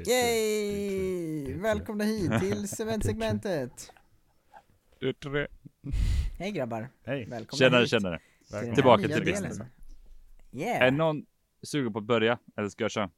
[0.08, 1.54] Yay!
[1.54, 3.92] Välkomna hit till cementsegmentet!
[6.38, 7.26] Hej grabbar, Hej!
[7.26, 7.90] välkomna Tjenare, hit.
[7.90, 8.20] tjenare.
[8.40, 8.66] Välkommen.
[8.66, 9.26] den Tillbaka till delen.
[9.26, 9.66] businessen.
[10.52, 10.82] Yeah!
[10.82, 11.26] Är någon
[11.64, 12.38] sugen på att börja?
[12.58, 13.10] Eller ska jag köra?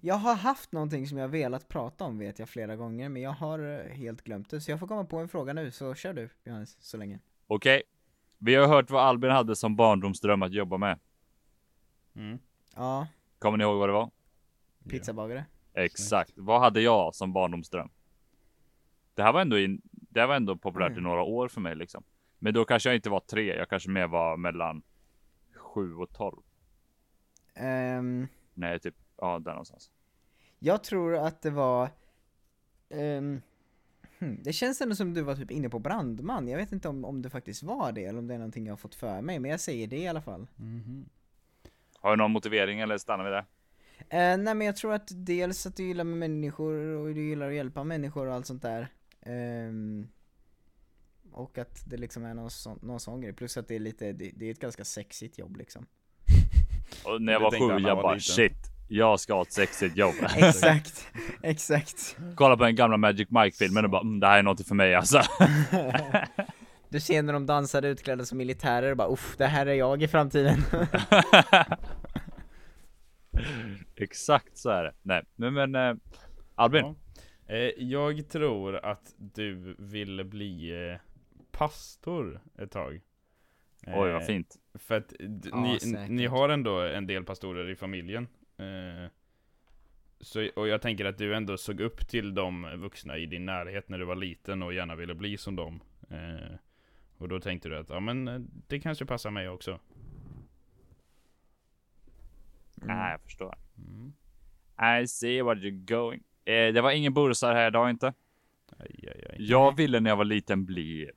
[0.00, 3.30] Jag har haft någonting som jag velat prata om vet jag flera gånger, men jag
[3.30, 4.60] har eh, helt glömt det.
[4.60, 7.18] Så jag får komma på en fråga nu, så kör du Johannes, så länge.
[7.46, 7.82] Okej.
[8.38, 10.98] Vi har hört vad Albin hade som barndomsdröm att jobba med.
[12.16, 12.38] Mm.
[12.74, 13.06] Ja,
[13.38, 14.10] Kommer ni ihåg vad det var?
[14.88, 15.44] pizzabagare.
[15.74, 16.32] Exakt.
[16.36, 17.90] Vad hade jag som barndomsdröm?
[19.14, 21.04] Det här var ändå, in, det här var ändå populärt i Mm.
[21.04, 22.04] några år för mig liksom.
[22.38, 24.82] Men då kanske jag inte var tre, jag kanske mer var mellan
[25.54, 26.42] sju och tolv.
[27.54, 29.90] Ehm, Nej, typ, ja där någonstans.
[30.58, 31.88] jag tror att det var...
[32.88, 33.42] ehm,
[34.18, 37.04] hmm, det känns ändå som du var typ inne på brandman, jag vet inte om,
[37.04, 39.38] om det faktiskt var det, eller om det är någonting jag har fått för mig,
[39.38, 40.46] men jag säger det i alla fall.
[40.56, 41.08] Mhm.
[42.00, 43.44] Har du någon motivering eller stannar vi där?
[43.98, 47.48] Eh, nej men jag tror att dels att du gillar med människor och du gillar
[47.48, 48.88] att hjälpa människor och allt sånt där.
[49.22, 50.08] Ehm,
[51.32, 54.12] och att det liksom är någon sån, någon sån grej, plus att det är lite,
[54.12, 55.86] det, det är ett ganska sexigt jobb liksom.
[57.04, 58.20] Och när jag var sju, jag bara liten.
[58.20, 58.75] shit.
[58.88, 60.14] Jag ska ha ett sexigt jobb.
[60.36, 61.06] Exakt,
[61.42, 62.16] exakt.
[62.34, 64.94] Kolla på den gamla Magic Mike-filmen och bara mm, det här är något för mig
[64.94, 65.22] alltså.
[66.88, 70.02] Du ser när de dansade utklädda som militärer och bara uff, det här är jag
[70.02, 70.58] i framtiden.
[73.96, 74.94] Exakt så är det.
[75.02, 75.96] Nej, men, men eh,
[76.54, 76.94] Albin.
[77.46, 77.54] Ja.
[77.54, 81.00] Eh, jag tror att du ville bli eh,
[81.50, 83.00] pastor ett tag.
[83.86, 84.56] Oj vad fint.
[84.74, 85.12] För att
[85.44, 88.28] Ja, ni, ni har ändå en del pastorer i familjen.
[88.58, 89.10] Eh,
[90.20, 93.88] så, och jag tänker att du ändå såg upp till de vuxna i din närhet
[93.88, 95.80] när du var liten och gärna ville bli som dem.
[96.10, 96.56] Eh,
[97.18, 99.80] och då tänkte du att ja men eh, det kanske passar mig också.
[102.74, 103.58] Nej, jag förstår.
[103.78, 104.12] Mm.
[105.02, 106.22] I see what you're going.
[106.44, 108.14] Eh, det var ingen bursar här idag inte.
[108.78, 109.36] Aj, aj, aj.
[109.38, 111.10] Jag ville när jag var liten bli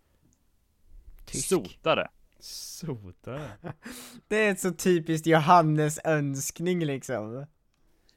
[1.26, 1.48] Tysk.
[1.48, 2.08] sotare.
[2.40, 3.52] Sotare.
[4.28, 7.46] Det är ett så typiskt Johannes önskning liksom.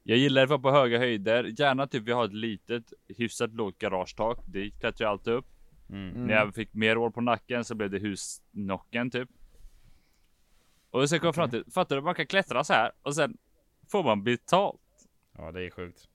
[0.02, 1.60] Jag gillar att vara på höga höjder.
[1.60, 4.38] Gärna typ vi har ett litet hyfsat lågt garagetak.
[4.46, 5.46] Dit klättrar jag alltid upp.
[5.88, 6.10] Mm.
[6.10, 6.26] Mm.
[6.26, 9.28] När jag fick mer år på nacken så blev det husnocken typ.
[10.90, 12.02] Och sen kom jag fram till, fattar du?
[12.02, 13.36] Man kan klättra så här och sen
[13.88, 14.80] får man betalt.
[15.38, 16.08] Ja det är sjukt.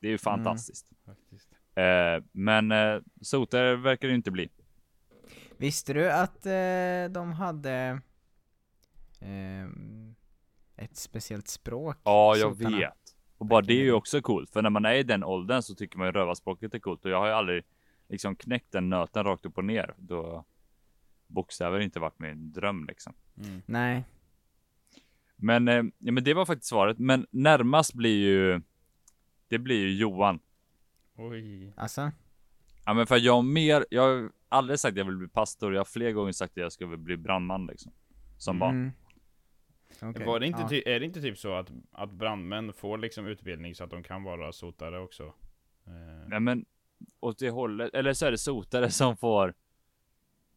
[0.00, 0.86] Det är ju fantastiskt.
[1.06, 1.48] Faktiskt.
[1.74, 4.48] Eh, men eh, sotare verkar det inte bli.
[5.58, 8.00] Visste du att eh, de hade
[9.20, 10.14] ehm,
[10.76, 11.96] ett speciellt språk?
[12.04, 12.78] Ja, jag sotarna?
[12.78, 13.16] vet.
[13.38, 15.74] Och bara det är ju också coolt, för när man är i den åldern så
[15.74, 17.64] tycker man ju rövarspråket är coolt och jag har ju aldrig
[18.08, 20.44] liksom knäckt den nöten rakt upp och ner då
[21.26, 23.14] bokstäver inte varit min dröm liksom.
[23.36, 23.62] Mm.
[23.66, 24.04] Nej.
[25.36, 26.98] Men, eh, ja, men det var faktiskt svaret.
[26.98, 28.60] Men närmast blir ju
[29.48, 30.40] det blir ju Johan.
[31.16, 31.72] Oj.
[31.76, 32.10] Alltså?
[32.88, 33.86] Ja, men för jag har mer.
[33.90, 35.72] Jag har aldrig sagt att jag vill bli pastor.
[35.74, 37.92] Jag har fler gånger sagt att jag ska bli brandman liksom.
[38.38, 38.74] Som barn.
[38.74, 40.10] Mm.
[40.10, 40.68] Okej, Var det inte ja.
[40.68, 44.02] ty- är det inte typ så att, att brandmän får liksom utbildning så att de
[44.02, 45.22] kan vara sotare också?
[45.86, 46.64] Eh, Nej men
[47.20, 47.94] åt det hållet.
[47.94, 49.54] Eller så är det sotare som får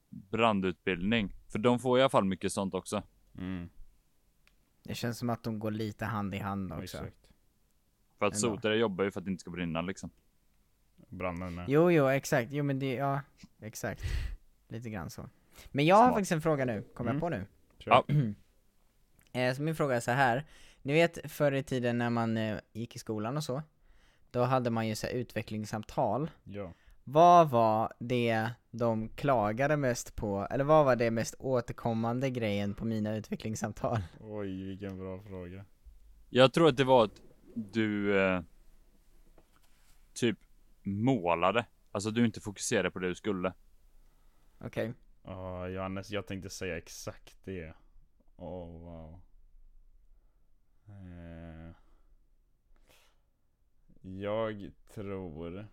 [0.10, 1.34] brandutbildning.
[1.48, 3.04] För de får i alla fall mycket sånt också.
[3.38, 3.70] mm,
[4.84, 6.84] Det känns som att de går lite hand i hand också.
[6.84, 7.28] exakt.
[8.20, 8.56] För att Ändå.
[8.56, 10.10] sotare jobbar ju för att det inte ska brinna liksom.
[11.12, 11.66] Brandmän med.
[11.70, 12.52] Jo, jo, exakt.
[12.52, 13.22] Jo men det, ja,
[13.62, 14.02] exakt.
[14.68, 15.30] Lite grann så.
[15.72, 16.14] Men jag har Smart.
[16.16, 17.16] faktiskt en fråga nu, kom Mm.
[17.16, 17.46] jag på nu.
[17.78, 18.06] Ja.
[19.34, 20.46] Eh, så min fråga är så här.
[20.82, 23.64] Ni vet förr i tiden när man eh, gick i skolan och så,
[24.32, 26.32] då hade man ju så här utvecklingssamtal.
[26.44, 26.74] Ja.
[27.04, 32.86] Vad var det de klagade mest på, eller vad var det mest återkommande grejen på
[32.86, 34.00] mina utvecklingssamtal?
[34.20, 35.66] Oj, vilken bra fråga.
[36.30, 37.22] Jag tror att det var att
[37.56, 38.42] du eh,
[40.14, 40.38] typ
[40.84, 41.66] målade.
[41.92, 43.54] Alltså du inte fokuserade på det du skulle.
[44.60, 44.94] Okej.
[45.24, 47.74] Ja, Johannes, jag tänkte säga exakt det.
[48.36, 49.22] Åh, wow.
[50.88, 51.76] Eh,
[54.02, 55.68] jag tror...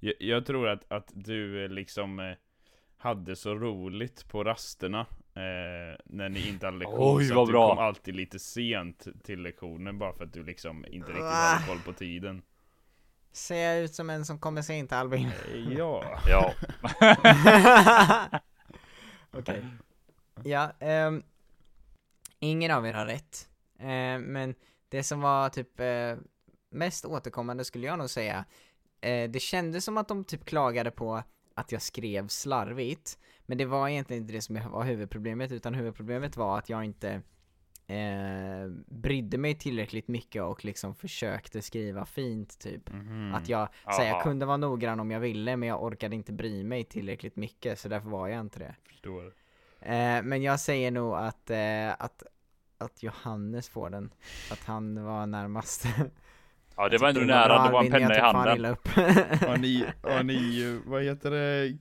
[0.00, 2.36] Jag, jag tror att, att du eh, liksom eh,
[2.96, 5.00] hade så roligt på rasterna
[5.34, 7.16] eh, när ni inte hade lektion.
[7.16, 7.68] Oj, så vad att du bra.
[7.68, 11.30] kom alltid lite sent till lektionen bara för att du liksom inte riktigt Va?
[11.30, 12.42] hade koll på tiden.
[13.36, 15.30] Ser jag ut som en som kommer sent Albin?
[15.52, 16.20] Eh, Ja.
[16.28, 16.54] Ja.
[19.30, 19.66] Okej.
[20.44, 21.22] Ja, ehm,
[22.38, 23.48] ingen av er har rätt.
[23.78, 24.54] Eh, men
[24.88, 26.16] det som var typ eh,
[26.70, 28.44] mest återkommande skulle jag nog säga,
[29.00, 31.22] eh, det kändes som att de typ klagade på
[31.54, 36.36] att jag skrev slarvigt, men det var egentligen inte det som var huvudproblemet, utan huvudproblemet
[36.36, 37.22] var att jag inte
[37.86, 42.92] eh, brydde mig tillräckligt mycket och liksom försökte skriva fint typ.
[42.92, 43.34] Mhm.
[43.34, 46.32] Att jag, så här, jag kunde vara noggrann om jag ville, men jag orkade inte
[46.32, 48.74] bry mig tillräckligt mycket, så därför var jag inte det.
[48.88, 49.24] Förstår.
[49.80, 52.22] Eh, men jag säger nog att, eh, att,
[52.78, 54.10] att Johannes får den.
[54.52, 55.86] Att han var närmast.
[56.76, 58.76] Ja det var ändå Det nära, det var en penna i handen.
[59.46, 61.78] Har ni, har ni, vad heter det,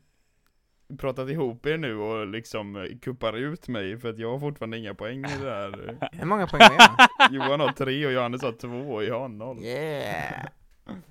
[0.98, 3.98] pratat ihop er nu och liksom eh, kuppar ut mig?
[3.98, 5.98] För att jag har fortfarande inga poäng i det här.
[6.12, 6.76] Hur många poäng har
[7.20, 7.32] jag?
[7.36, 9.64] Johan har tre och Johannes har två och jag har noll.
[9.64, 10.46] Yeah!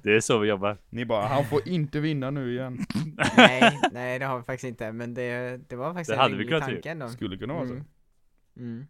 [0.02, 0.76] Det är så vi jobbar.
[0.90, 2.78] Ni bara, han får inte vinna nu igen.
[3.36, 6.34] nej, nej det har vi faktiskt inte, men det, det var faktiskt Det en hade
[6.34, 7.08] vi rimlig kunnat tanke ändå.
[7.08, 7.72] Skulle kunna vara så.
[7.72, 7.84] Mm.
[8.56, 8.86] Mm.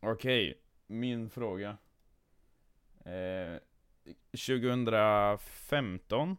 [0.00, 0.54] Okej,
[0.86, 1.76] min fråga.
[3.04, 3.58] Eh,
[4.30, 6.36] 2015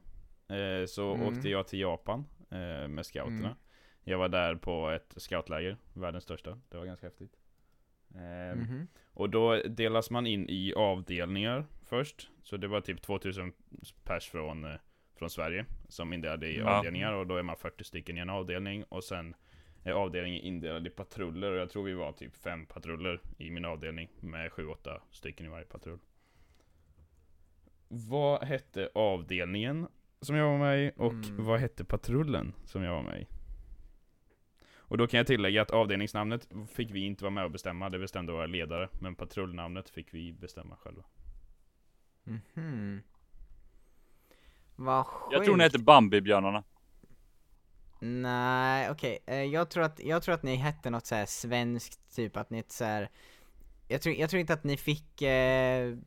[0.50, 1.28] eh, så Mm.
[1.28, 3.56] åkte jag till Japan eh, med scouterna.
[4.04, 4.12] Mm.
[4.12, 6.60] Jag var där på ett scoutläger, världens största.
[6.70, 7.34] Det var ganska häftigt.
[8.16, 8.88] Eh, Mhm.
[9.14, 12.30] Och då delas man in i avdelningar först.
[12.44, 13.54] Så det var typ 2000
[14.04, 14.76] pers från, eh,
[15.16, 16.78] från Sverige som indelade i Ja.
[16.78, 17.14] avdelningar.
[17.14, 18.84] Och då är man 40 stycken i en avdelning.
[18.84, 19.36] Och sen
[19.84, 21.52] är avdelningen indelad i patruller.
[21.52, 24.10] Och jag tror vi var typ fem patruller i min avdelning.
[24.20, 26.00] Med 7-8 stycken i varje patrull.
[27.88, 29.88] Vad hette avdelningen
[30.22, 30.92] som jag var med i?
[30.98, 31.46] Och Mm.
[31.46, 33.28] vad hette patrullen som jag var med i?
[34.92, 38.00] Och då kan jag tillägga att avdelningsnamnet fick vi inte vara med och bestämma, det
[38.00, 38.90] bestämde våra ledare.
[39.00, 41.04] Men patrullnamnet fick vi bestämma själva.
[42.24, 43.02] Mhm.
[44.76, 45.34] Vad sjukt.
[45.34, 46.64] Jag tror ni heter Bambi-björnarna.
[48.00, 49.20] Nej, okej.
[49.26, 52.50] Eh, jag, tror att, jag tror att ni hette något så här svenskt, typ att
[52.50, 53.10] ni hette så här.
[53.88, 55.98] Jag tror, jag tror inte att ni fick, eh,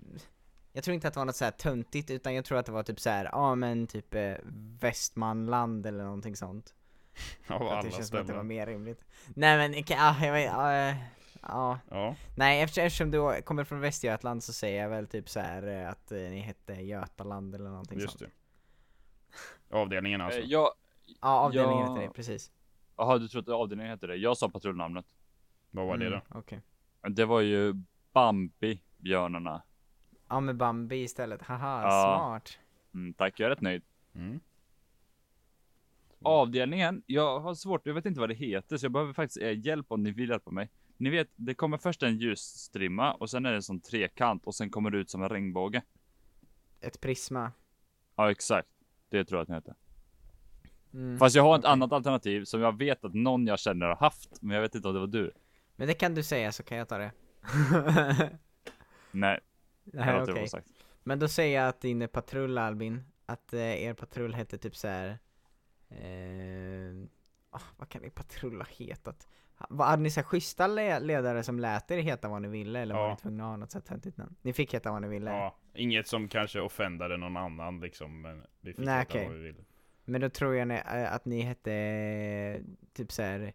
[0.73, 2.73] jag tror inte att det var något så här töntigt, utan jag tror att det
[2.73, 4.35] var typ så här, ja men typ eh,
[4.81, 6.75] Västmanland eller någonting sånt.
[7.49, 9.05] Av att alla det känns som att det var mer rimligt.
[9.37, 10.97] Nej men, ja, jag vet, ja, eh,
[11.43, 11.79] ja.
[11.91, 15.67] Ja, Nej eftersom, eftersom du kommer från Västergötland så säger jag väl typ så här
[15.67, 18.33] eh, att eh, ni hette Götaland eller någonting just sånt.
[19.71, 19.77] det.
[19.77, 20.41] Avdelningen alltså.
[20.41, 20.69] Eh, Jag,
[21.21, 21.93] Ja, avdelningen Ja.
[21.95, 22.51] heter det, precis.
[22.97, 24.17] jaha du trodde avdelningen hette det?
[24.17, 25.07] Jag sa patrullnamnet.
[25.71, 26.17] Vad var det då?
[26.17, 26.61] Mm, Okej.
[27.09, 27.75] Det var ju
[28.13, 29.63] Bambi-björnarna.
[30.29, 31.91] Ja med Bambi istället, haha, Ja.
[32.19, 32.59] smart.
[32.95, 33.83] Mm, tack, jag är rätt nöjd.
[34.15, 34.41] Mm.
[36.25, 39.51] Avdelningen, jag har svårt, jag vet inte vad det heter, så jag behöver faktiskt er
[39.51, 40.71] hjälp om ni vill hjälpa mig.
[40.97, 44.55] Ni vet, det kommer först en ljusstrimma och sen är det en sån trekant och
[44.55, 45.83] sen kommer det ut som en regnbåge.
[46.81, 47.53] Ett prisma.
[48.17, 48.69] Ja, exakt.
[49.09, 49.75] Det tror jag att den heter.
[50.95, 51.19] Mm.
[51.19, 54.43] Fast jag har ett annat alternativ som jag vet att någon jag känner har haft,
[54.43, 55.33] men jag vet inte om det var du.
[55.77, 57.13] Men det kan du säga så kan jag ta det.
[59.11, 59.41] Nej,
[59.85, 60.45] Nej, okej.
[60.45, 60.63] okay.
[61.03, 64.89] Men då säger jag att din patrull Albin, att eh, er patrull hette typ så
[64.89, 65.19] här.
[66.01, 67.07] Eh,
[67.51, 69.29] ah, vad kan er patrull ha hetat?
[69.79, 72.95] Hade ni så här schyssta le- ledare som lät er heta vad ni ville eller
[72.95, 73.11] var Ja.
[73.11, 74.37] ni tvungna att ha något så här töntigt namn?
[74.43, 75.31] Ni fick heta vad ni ville?
[75.31, 79.27] Ja, inget som kanske offendade någon annan liksom, men vi fick Nej, heta okej.
[79.29, 79.65] vad vi ville.
[80.05, 83.53] Men då tror jag ni, eh, att ni hette typ så här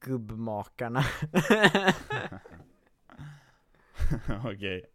[0.00, 1.04] Gubbmakarna
[4.44, 4.90] Okej.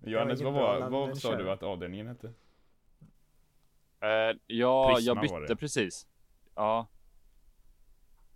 [0.00, 2.32] Johannes, vad, var, vad sa du att avdelningen hette?
[4.00, 5.56] Eh, ja, Prisma jag bytte det.
[5.56, 6.06] precis.
[6.54, 6.86] Ja.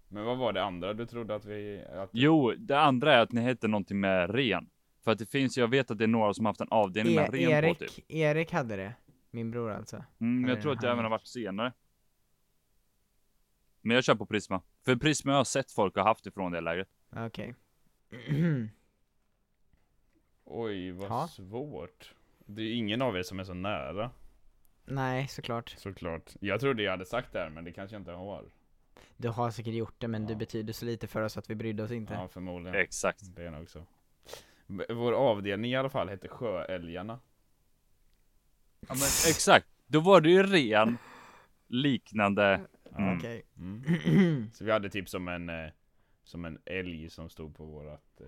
[0.08, 1.84] Men vad var det andra du trodde att vi...
[1.92, 4.70] Att Jo, det andra är att ni hette någonting med ren.
[5.04, 7.20] För att det finns, jag vet att det är några som haft en avdelning e-
[7.20, 8.10] med ren Erik, på typ.
[8.10, 8.94] Erik hade det,
[9.30, 11.72] min bror alltså Mm, jag tror att det även har varit senare.
[13.80, 14.62] Men jag kör på Prisma.
[14.84, 16.88] För Prisma har jag sett folk ha haft ifrån det läget.
[17.16, 17.54] Okej
[20.44, 21.28] Oj, vad Ja.
[21.28, 22.14] svårt.
[22.46, 24.10] Det är ingen av er som är så nära,
[24.90, 26.36] Nej, såklart såklart.
[26.40, 28.44] Jag trodde jag hade sagt det här, men det kanske jag inte har.
[29.16, 30.38] Du har säkert gjort det men du Ja.
[30.38, 32.80] betyder så lite för oss att vi brydde oss inte Ja, förmodligen.
[32.80, 33.20] Exakt.
[33.36, 33.86] Det är nog så.
[34.88, 37.20] Vår avdelning i alla fall hette Sjöälgarna.
[38.80, 39.66] Ja, men exakt.
[39.86, 40.98] Då var det ju ren
[41.66, 42.60] liknande.
[42.90, 42.98] Ja.
[42.98, 43.18] Mm.
[43.18, 44.50] Okej Mm.
[44.52, 45.70] Så vi hade typ som en, eh,
[46.24, 48.26] som en älg som stod på vårat, eh,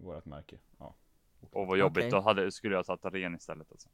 [0.00, 0.58] vårat märke.
[0.78, 0.94] Ja.
[1.50, 2.10] Och vad jobbigt, Okej.
[2.10, 3.88] då hade, skulle jag tagit ren istället alltså.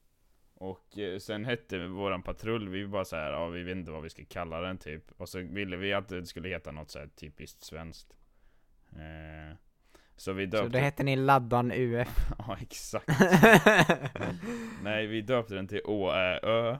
[0.61, 4.03] Och eh, sen hette våran patrull, vi bara så här, ja vi vet inte vad
[4.03, 5.05] vi ska kalla den typ.
[5.17, 8.17] Och så ville vi att det skulle heta något så här typiskt svenskt.
[8.93, 9.57] Eh,
[10.17, 10.69] så vi Så döpte...
[10.69, 13.09] då hette ni Laddan UF Ja exakt.
[14.83, 16.77] Nej vi döpte den till ÅÄÖ.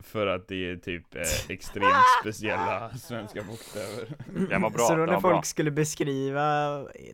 [0.00, 1.92] För att det är typ eh, extremt
[2.22, 4.08] speciella svenska bokstäver.
[4.50, 5.42] Den var bra, Så då när folk bra.
[5.42, 6.40] skulle beskriva,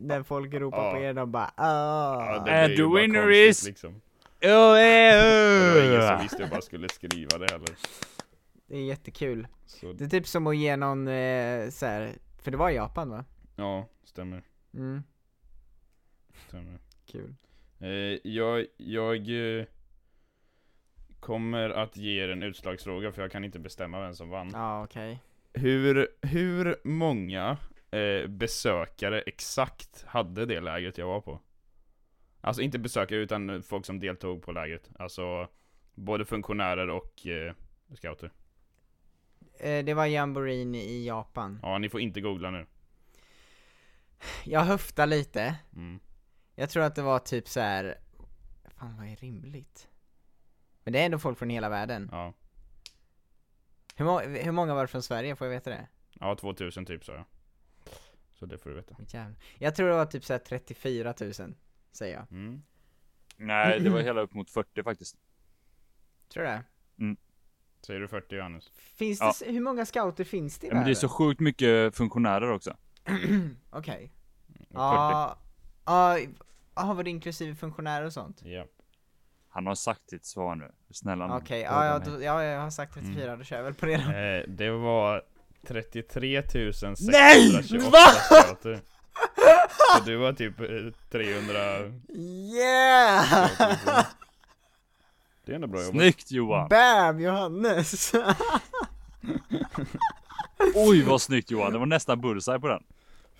[0.01, 1.03] när folk ropar på Ja.
[1.03, 2.43] er, de bara Ja, ah.
[2.45, 4.01] det And blir the winner is- liksom.
[4.45, 7.69] Oh, det var ingen som visste hur man skulle skriva det heller.
[8.67, 12.51] Det är jättekul Så, Det är typ som att ge någon eh, så här, för
[12.51, 13.25] det var i Japan va?
[13.55, 14.43] ja, stämmer.
[14.73, 15.03] Mm,
[16.47, 16.79] stämmer.
[17.05, 17.35] kul
[17.79, 19.29] Eh, jag, jag
[19.59, 19.65] eh,
[21.19, 24.49] kommer att ge er en utslagsfråga för jag kan inte bestämma vem som vann.
[24.53, 25.19] Ja, okej.
[25.53, 27.57] Hur, hur många
[27.91, 31.39] eh, besökare exakt hade det lägret jag var på?
[32.45, 34.89] Alltså inte besökare utan folk som deltog på lägret.
[34.99, 35.47] Alltså
[35.95, 37.53] både funktionärer och eh,
[37.95, 38.31] scouter.
[39.59, 41.59] Eh, det var jamboreen i Japan.
[41.61, 42.65] Ja, ni får inte googla nu.
[44.43, 45.55] Jag höftar lite.
[45.75, 45.99] Mm.
[46.55, 47.97] Jag tror att det var typ så här.
[48.77, 49.87] Fan vad är rimligt?
[50.83, 52.09] Men det är ändå folk från hela världen.
[52.11, 52.33] Ja.
[53.95, 55.35] Hur, må- hur många var det från Sverige?
[55.35, 55.87] Får jag veta det?
[56.19, 57.25] ja, 2000 typ sa jag.
[58.33, 58.95] Så det får du veta.
[59.07, 59.35] Jävlar.
[59.57, 61.55] Jag tror det var typ så här 34 000,
[61.95, 62.31] säger jag.
[62.31, 62.61] Mm.
[63.37, 65.15] Nej, det var hela upp mot 40 faktiskt.
[66.33, 66.63] Tror du det?
[67.85, 68.69] Säger du 40 Johannes?
[68.95, 69.25] Finns Ja.
[69.25, 71.95] det, s- hur många scouter finns det i Ja, men det är så sjukt mycket
[71.95, 72.77] funktionärer också.
[73.69, 74.11] Okej.
[74.47, 74.65] 40.
[74.73, 75.37] Ja,
[75.85, 76.17] ja,
[76.75, 78.41] ja, var det inklusive funktionärer och sånt?
[78.45, 78.65] Ja.
[79.49, 80.71] Han har sagt sitt svar nu.
[80.91, 83.73] Snälla Okej, fråga ja, ja, då, ja, jag har sagt 34, då kör jag väl
[83.73, 84.11] på det då.
[84.11, 85.21] Eh, det var
[85.67, 87.61] 33 628 Nej!
[87.91, 87.99] Va?
[89.97, 90.67] Så du var typ eh,
[91.11, 91.55] 300
[92.13, 93.49] Yeah!
[95.45, 95.95] Det är ändå bra jobbat.
[95.95, 96.67] Snyggt Johan!
[96.69, 98.11] Bam Johannes!
[100.75, 102.83] Oj vad snyggt Johan, det var nästan bullseye på den.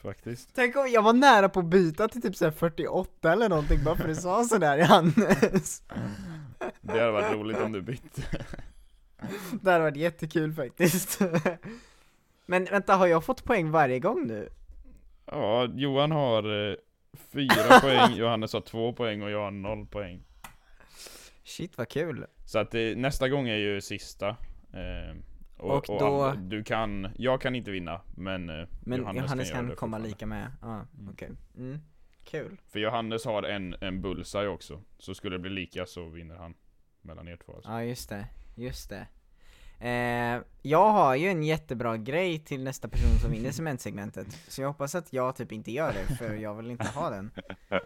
[0.03, 0.49] Faktiskt.
[0.53, 3.83] Tänk om jag var nära på att byta till typ så här 48 eller någonting
[3.83, 5.81] bara för att du sa sådär Johannes.
[6.81, 8.21] Det hade varit roligt om du bytte.
[9.61, 11.19] Det hade varit jättekul faktiskt.
[12.45, 14.49] Men vänta, har jag fått poäng varje gång nu?
[15.26, 16.76] Ja, Johan har eh,
[17.17, 20.23] fyra poäng, Johannes har två poäng och jag har noll poäng.
[21.43, 22.26] Shit vad kul.
[22.45, 24.30] Så att eh, nästa gång är ju sista.
[24.30, 25.15] Eh,
[25.57, 29.69] Och då- andra- du kan, jag kan inte vinna, men, eh, Men Johannes, göra kan,
[29.69, 30.07] det komma fortfarande.
[30.07, 30.51] lika med.
[30.61, 31.32] Ja, okej.
[31.57, 31.80] Mm.
[32.23, 32.57] Kul.
[32.67, 36.53] För Johannes har en, en bullseye också, så skulle det bli lika så vinner han.
[37.01, 37.71] Mellan er två alltså.
[37.71, 39.07] Ja just det, just det.
[39.86, 44.27] Eh, jag har ju en jättebra grej till nästa person som vinner cementsegmentet.
[44.47, 47.31] Så jag hoppas att jag typ inte gör det, för jag vill inte ha den.
[47.69, 47.79] Eh,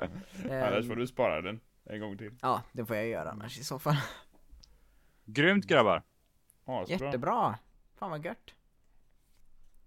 [0.67, 2.35] Annars får du spara den en gång till.
[2.41, 3.95] Ja, det får jag göra annars i så fall.
[5.25, 6.03] Grymt grabbar!
[6.65, 6.95] Asbra.
[7.05, 7.55] Jättebra!
[7.95, 8.53] Fan vad gött.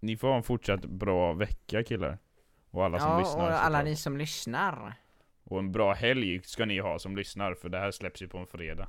[0.00, 2.18] Ni får ha en fortsatt bra vecka killar.
[2.70, 3.44] Och alla som Ja, lyssnar.
[3.46, 4.94] och alla ni som lyssnar.
[5.44, 8.38] Och en bra helg ska ni ha som lyssnar, för det här släpps ju på
[8.38, 8.88] en fredag.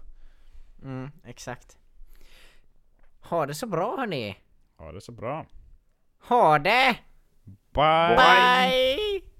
[0.83, 1.77] Mm, exakt.
[3.23, 4.37] Ha det så bra hörni.
[4.77, 5.45] Ha det så bra.
[6.19, 6.97] Ha det!
[7.73, 8.15] Bye!
[8.15, 9.32] Bye!